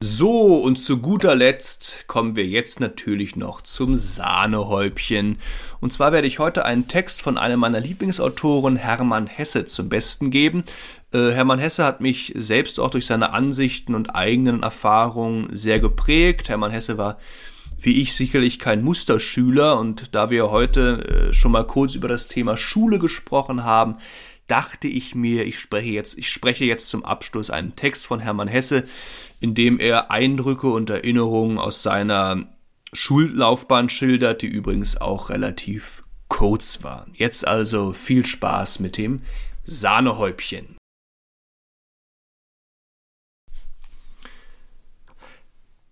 So, 0.00 0.56
und 0.56 0.76
zu 0.76 0.98
guter 0.98 1.34
Letzt 1.34 2.04
kommen 2.08 2.36
wir 2.36 2.46
jetzt 2.46 2.78
natürlich 2.78 3.36
noch 3.36 3.62
zum 3.62 3.96
Sahnehäubchen. 3.96 5.38
Und 5.80 5.92
zwar 5.92 6.12
werde 6.12 6.28
ich 6.28 6.38
heute 6.38 6.64
einen 6.64 6.88
Text 6.88 7.22
von 7.22 7.38
einem 7.38 7.60
meiner 7.60 7.80
Lieblingsautoren, 7.80 8.76
Hermann 8.76 9.26
Hesse, 9.26 9.64
zum 9.64 9.88
Besten 9.88 10.30
geben. 10.30 10.64
Äh, 11.12 11.30
Hermann 11.30 11.58
Hesse 11.58 11.84
hat 11.84 12.00
mich 12.00 12.32
selbst 12.36 12.78
auch 12.80 12.90
durch 12.90 13.06
seine 13.06 13.32
Ansichten 13.32 13.94
und 13.94 14.14
eigenen 14.14 14.62
Erfahrungen 14.62 15.48
sehr 15.56 15.80
geprägt. 15.80 16.48
Hermann 16.48 16.70
Hesse 16.70 16.98
war 16.98 17.18
wie 17.80 18.00
ich 18.00 18.14
sicherlich 18.14 18.58
kein 18.58 18.82
Musterschüler 18.82 19.78
und 19.78 20.14
da 20.14 20.30
wir 20.30 20.50
heute 20.50 21.28
äh, 21.28 21.32
schon 21.32 21.52
mal 21.52 21.66
kurz 21.66 21.94
über 21.94 22.08
das 22.08 22.28
Thema 22.28 22.56
Schule 22.56 22.98
gesprochen 22.98 23.64
haben, 23.64 23.96
dachte 24.46 24.88
ich 24.88 25.14
mir, 25.14 25.44
ich 25.44 25.58
spreche 25.58 25.90
jetzt, 25.90 26.18
ich 26.18 26.28
spreche 26.28 26.64
jetzt 26.64 26.88
zum 26.88 27.04
Abschluss 27.04 27.50
einen 27.50 27.76
Text 27.76 28.06
von 28.06 28.20
Hermann 28.20 28.48
Hesse, 28.48 28.84
in 29.40 29.54
dem 29.54 29.78
er 29.78 30.10
Eindrücke 30.10 30.68
und 30.68 30.90
Erinnerungen 30.90 31.58
aus 31.58 31.82
seiner 31.82 32.48
Schullaufbahn 32.92 33.88
schildert, 33.88 34.42
die 34.42 34.46
übrigens 34.46 35.00
auch 35.00 35.30
relativ 35.30 36.02
kurz 36.28 36.82
war. 36.82 37.06
Jetzt 37.14 37.46
also 37.46 37.92
viel 37.92 38.24
Spaß 38.24 38.80
mit 38.80 38.96
dem 38.96 39.22
Sahnehäubchen. 39.64 40.76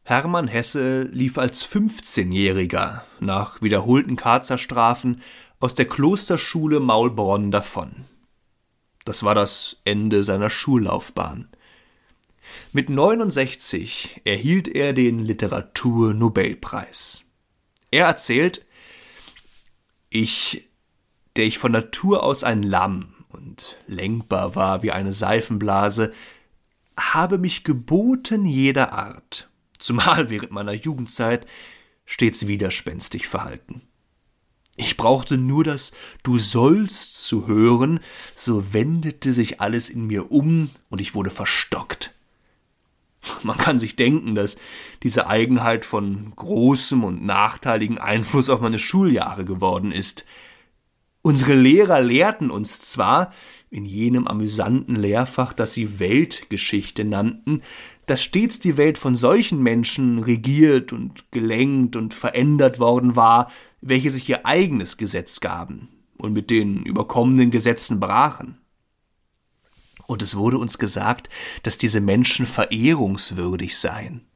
Hermann 0.05 0.49
Hesse 0.49 1.05
lief 1.05 1.39
als 1.39 1.67
15-Jähriger 1.67 3.03
nach 3.21 3.63
wiederholten 3.63 4.17
Karzerstrafen 4.17 5.23
aus 5.61 5.75
der 5.75 5.87
Klosterschule 5.87 6.81
Maulbronn 6.81 7.51
davon. 7.51 8.05
Das 9.05 9.23
war 9.23 9.35
das 9.35 9.81
Ende 9.85 10.25
seiner 10.25 10.51
Schullaufbahn. 10.51 11.49
Mit 12.73 12.89
69 12.89 14.23
erhielt 14.25 14.69
er 14.69 14.93
den 14.93 15.19
Literatur-Nobelpreis. 15.19 17.25
Er 17.91 18.07
erzählt, 18.07 18.65
ich, 20.11 20.69
der 21.37 21.47
ich 21.47 21.59
von 21.59 21.73
Natur 21.73 22.23
aus 22.23 22.45
ein 22.45 22.63
Lamm 22.63 23.15
und 23.31 23.77
lenkbar 23.87 24.55
war 24.55 24.83
wie 24.83 24.93
eine 24.93 25.13
Seifenblase, 25.13 26.13
habe 26.99 27.39
mich 27.39 27.65
geboten 27.65 28.45
jeder 28.45 28.93
Art, 28.93 29.49
zumal 29.79 30.31
während 30.31 30.53
meiner 30.53 30.73
Jugendzeit 30.73 31.47
stets 32.05 32.47
widerspenstig 32.47 33.27
verhalten. 33.27 33.83
Ich 34.77 34.97
brauchte 34.97 35.37
nur 35.37 35.65
das 35.65 35.93
Du 36.23 36.39
sollst 36.39 37.25
zu 37.27 37.47
hören, 37.47 38.01
so 38.35 38.73
wendete 38.73 39.33
sich 39.33 39.61
alles 39.61 39.91
in 39.91 40.07
mir 40.07 40.33
um 40.33 40.71
und 40.89 41.01
ich 41.01 41.15
wurde 41.15 41.31
verstockt. 41.31 42.15
Man 43.43 43.59
kann 43.59 43.79
sich 43.79 43.97
denken, 43.97 44.35
dass 44.35 44.57
diese 45.03 45.27
Eigenheit 45.27 45.85
von 45.85 46.33
großem 46.35 47.05
und 47.05 47.25
nachteiligen 47.25 47.99
Einfluss 47.99 48.51
auf 48.51 48.61
meine 48.61 48.79
Schuljahre 48.79 49.45
geworden 49.45 49.93
ist. 49.93 50.25
Unsere 51.21 51.55
Lehrer 51.55 52.01
lehrten 52.01 52.51
uns 52.51 52.81
zwar, 52.81 53.33
in 53.71 53.85
jenem 53.85 54.27
amüsanten 54.27 54.97
Lehrfach, 54.97 55.53
das 55.53 55.73
sie 55.73 56.01
Weltgeschichte 56.01 57.05
nannten, 57.05 57.63
dass 58.07 58.23
stets 58.23 58.59
die 58.59 58.77
Welt 58.77 58.99
von 58.99 59.15
solchen 59.15 59.63
Menschen 59.63 60.19
regiert 60.19 60.93
und 60.93 61.31
gelenkt 61.31 61.95
und 61.95 62.13
verändert 62.13 62.81
worden 62.81 63.15
war, 63.15 63.51
welche 63.83 64.11
sich 64.11 64.29
ihr 64.29 64.47
eigenes 64.47 64.97
Gesetz 64.97 65.41
gaben 65.41 65.89
und 66.17 66.33
mit 66.33 66.51
den 66.51 66.85
überkommenen 66.85 67.51
Gesetzen 67.51 68.01
brachen. 68.01 68.59
Und 70.07 70.23
es 70.23 70.37
wurde 70.37 70.59
uns 70.59 70.79
gesagt, 70.79 71.29
dass 71.63 71.79
diese 71.79 72.01
Menschen 72.01 72.47
verehrungswürdig 72.47 73.77
seien. 73.77 74.27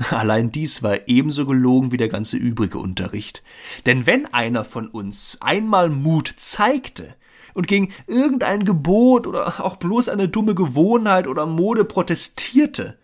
Allein 0.10 0.50
dies 0.50 0.82
war 0.82 1.08
ebenso 1.08 1.46
gelogen 1.46 1.92
wie 1.92 1.96
der 1.96 2.08
ganze 2.08 2.36
übrige 2.36 2.78
Unterricht. 2.78 3.42
Denn 3.86 4.06
wenn 4.06 4.26
einer 4.26 4.64
von 4.64 4.88
uns 4.88 5.38
einmal 5.40 5.88
Mut 5.88 6.34
zeigte 6.36 7.14
und 7.54 7.66
gegen 7.66 7.92
irgendein 8.06 8.64
Gebot 8.64 9.26
oder 9.26 9.64
auch 9.64 9.76
bloß 9.76 10.08
eine 10.08 10.28
dumme 10.28 10.54
Gewohnheit 10.54 11.28
oder 11.28 11.46
Mode 11.46 11.84
protestierte, 11.84 12.98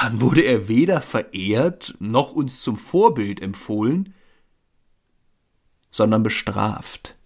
dann 0.00 0.20
wurde 0.20 0.42
er 0.42 0.68
weder 0.68 1.00
verehrt 1.00 1.96
noch 1.98 2.32
uns 2.32 2.62
zum 2.62 2.78
Vorbild 2.78 3.42
empfohlen, 3.42 4.14
sondern 5.90 6.22
bestraft, 6.22 7.16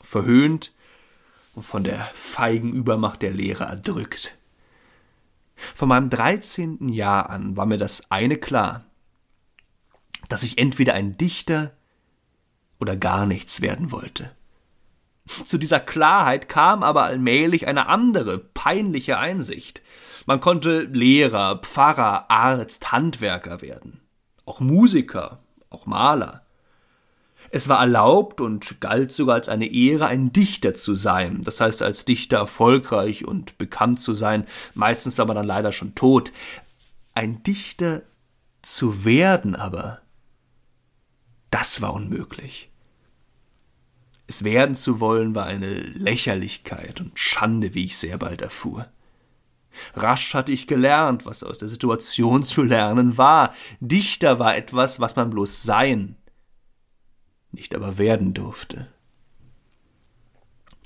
verhöhnt 0.00 0.72
und 1.54 1.62
von 1.62 1.84
der 1.84 2.00
feigen 2.14 2.72
Übermacht 2.72 3.22
der 3.22 3.30
Lehrer 3.30 3.66
erdrückt. 3.66 4.36
Von 5.74 5.88
meinem 5.88 6.10
dreizehnten 6.10 6.88
Jahr 6.88 7.30
an 7.30 7.56
war 7.56 7.66
mir 7.66 7.78
das 7.78 8.10
eine 8.10 8.38
klar. 8.38 8.84
dass 10.28 10.42
ich 10.42 10.58
entweder 10.58 10.94
ein 10.94 11.16
Dichter 11.16 11.72
oder 12.78 12.96
gar 12.96 13.26
nichts 13.26 13.60
werden 13.60 13.90
wollte. 13.90 14.30
Zu 15.44 15.58
dieser 15.58 15.80
Klarheit 15.80 16.48
kam 16.48 16.82
aber 16.82 17.04
allmählich 17.04 17.66
eine 17.66 17.86
andere, 17.86 18.38
peinliche 18.38 19.18
Einsicht. 19.18 19.82
Man 20.26 20.40
konnte 20.40 20.82
Lehrer, 20.82 21.58
Pfarrer, 21.58 22.30
Arzt, 22.30 22.92
Handwerker 22.92 23.62
werden. 23.62 24.00
Auch 24.44 24.60
Musiker, 24.60 25.40
auch 25.70 25.86
Maler. 25.86 26.42
Es 27.50 27.68
war 27.68 27.80
erlaubt 27.80 28.40
und 28.40 28.80
galt 28.80 29.10
sogar 29.10 29.36
als 29.36 29.48
eine 29.48 29.66
Ehre, 29.66 30.06
ein 30.06 30.32
Dichter 30.32 30.74
zu 30.74 30.94
sein, 30.94 31.40
das 31.42 31.60
heißt 31.60 31.82
als 31.82 32.04
Dichter 32.04 32.38
erfolgreich 32.38 33.24
und 33.24 33.56
bekannt 33.56 34.02
zu 34.02 34.12
sein, 34.12 34.46
meistens 34.74 35.16
war 35.16 35.26
man 35.26 35.36
dann 35.36 35.46
leider 35.46 35.72
schon 35.72 35.94
tot. 35.94 36.32
Ein 37.14 37.42
Dichter 37.42 38.02
zu 38.60 39.04
werden 39.04 39.56
aber, 39.56 40.02
das 41.50 41.80
war 41.80 41.94
unmöglich. 41.94 42.70
Es 44.26 44.44
werden 44.44 44.74
zu 44.74 45.00
wollen 45.00 45.34
war 45.34 45.46
eine 45.46 45.72
Lächerlichkeit 45.72 47.00
und 47.00 47.18
Schande, 47.18 47.74
wie 47.74 47.86
ich 47.86 47.96
sehr 47.96 48.18
bald 48.18 48.42
erfuhr. 48.42 48.86
Rasch 49.94 50.34
hatte 50.34 50.52
ich 50.52 50.66
gelernt, 50.66 51.26
was 51.26 51.42
aus 51.42 51.58
der 51.58 51.68
Situation 51.68 52.42
zu 52.42 52.62
lernen 52.62 53.18
war. 53.18 53.54
Dichter 53.80 54.38
war 54.38 54.56
etwas, 54.56 55.00
was 55.00 55.16
man 55.16 55.30
bloß 55.30 55.62
sein, 55.62 56.16
nicht 57.52 57.74
aber 57.74 57.98
werden 57.98 58.34
durfte. 58.34 58.88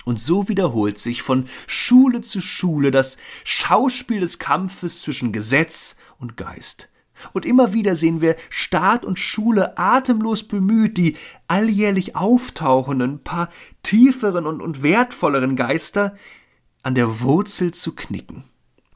Und 0.05 0.19
so 0.19 0.49
wiederholt 0.49 0.99
sich 0.99 1.21
von 1.21 1.45
Schule 1.65 2.21
zu 2.21 2.41
Schule 2.41 2.91
das 2.91 3.17
Schauspiel 3.43 4.19
des 4.19 4.37
Kampfes 4.37 5.01
zwischen 5.01 5.31
Gesetz 5.31 5.95
und 6.19 6.35
Geist. 6.35 6.89
Und 7.31 7.45
immer 7.45 7.73
wieder 7.73 7.95
sehen 7.95 8.19
wir 8.19 8.35
Staat 8.49 9.05
und 9.05 9.17
Schule 9.17 9.77
atemlos 9.77 10.43
bemüht, 10.43 10.97
die 10.97 11.15
alljährlich 11.47 12.15
auftauchenden, 12.15 13.23
paar 13.23 13.49
tieferen 13.81 14.45
und, 14.45 14.61
und 14.61 14.83
wertvolleren 14.83 15.55
Geister 15.55 16.17
an 16.81 16.95
der 16.95 17.21
Wurzel 17.21 17.73
zu 17.73 17.95
knicken. 17.95 18.43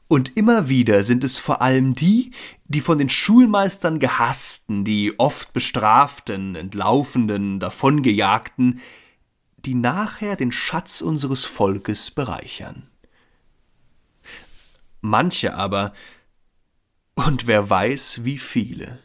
Und 0.08 0.38
immer 0.38 0.70
wieder 0.70 1.02
sind 1.02 1.22
es 1.22 1.36
vor 1.36 1.60
allem 1.60 1.94
die, 1.94 2.32
die 2.64 2.80
von 2.80 2.96
den 2.96 3.10
Schulmeistern 3.10 3.98
gehassten, 3.98 4.84
die 4.84 5.18
oft 5.18 5.52
bestraften, 5.52 6.54
entlaufenden, 6.54 7.60
davongejagten, 7.60 8.80
die 9.58 9.74
nachher 9.74 10.36
den 10.36 10.50
Schatz 10.50 11.02
unseres 11.02 11.44
Volkes 11.44 12.10
bereichern. 12.10 12.88
Manche 15.02 15.54
aber 15.54 15.92
und 17.14 17.46
wer 17.46 17.68
weiß 17.68 18.24
wie 18.24 18.38
viele, 18.38 19.00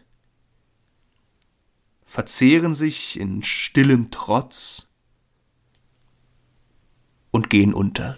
verzehren 2.06 2.76
sich 2.76 3.20
in 3.20 3.44
stillem 3.44 4.10
Trotz 4.10 4.88
und 7.32 7.50
gehen 7.50 7.74
unter. 7.74 8.18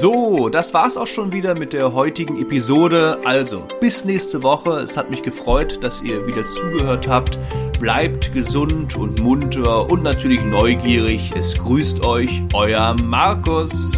So, 0.00 0.48
das 0.48 0.72
war's 0.74 0.96
auch 0.96 1.08
schon 1.08 1.32
wieder 1.32 1.58
mit 1.58 1.72
der 1.72 1.92
heutigen 1.92 2.40
Episode. 2.40 3.18
Also, 3.24 3.64
bis 3.80 4.04
nächste 4.04 4.44
Woche. 4.44 4.70
Es 4.74 4.96
hat 4.96 5.10
mich 5.10 5.24
gefreut, 5.24 5.82
dass 5.82 6.00
ihr 6.02 6.24
wieder 6.24 6.46
zugehört 6.46 7.08
habt. 7.08 7.36
Bleibt 7.80 8.32
gesund 8.32 8.94
und 8.94 9.20
munter 9.20 9.90
und 9.90 10.04
natürlich 10.04 10.40
neugierig. 10.44 11.32
Es 11.36 11.58
grüßt 11.58 12.04
euch 12.04 12.42
euer 12.54 12.94
Markus. 13.02 13.92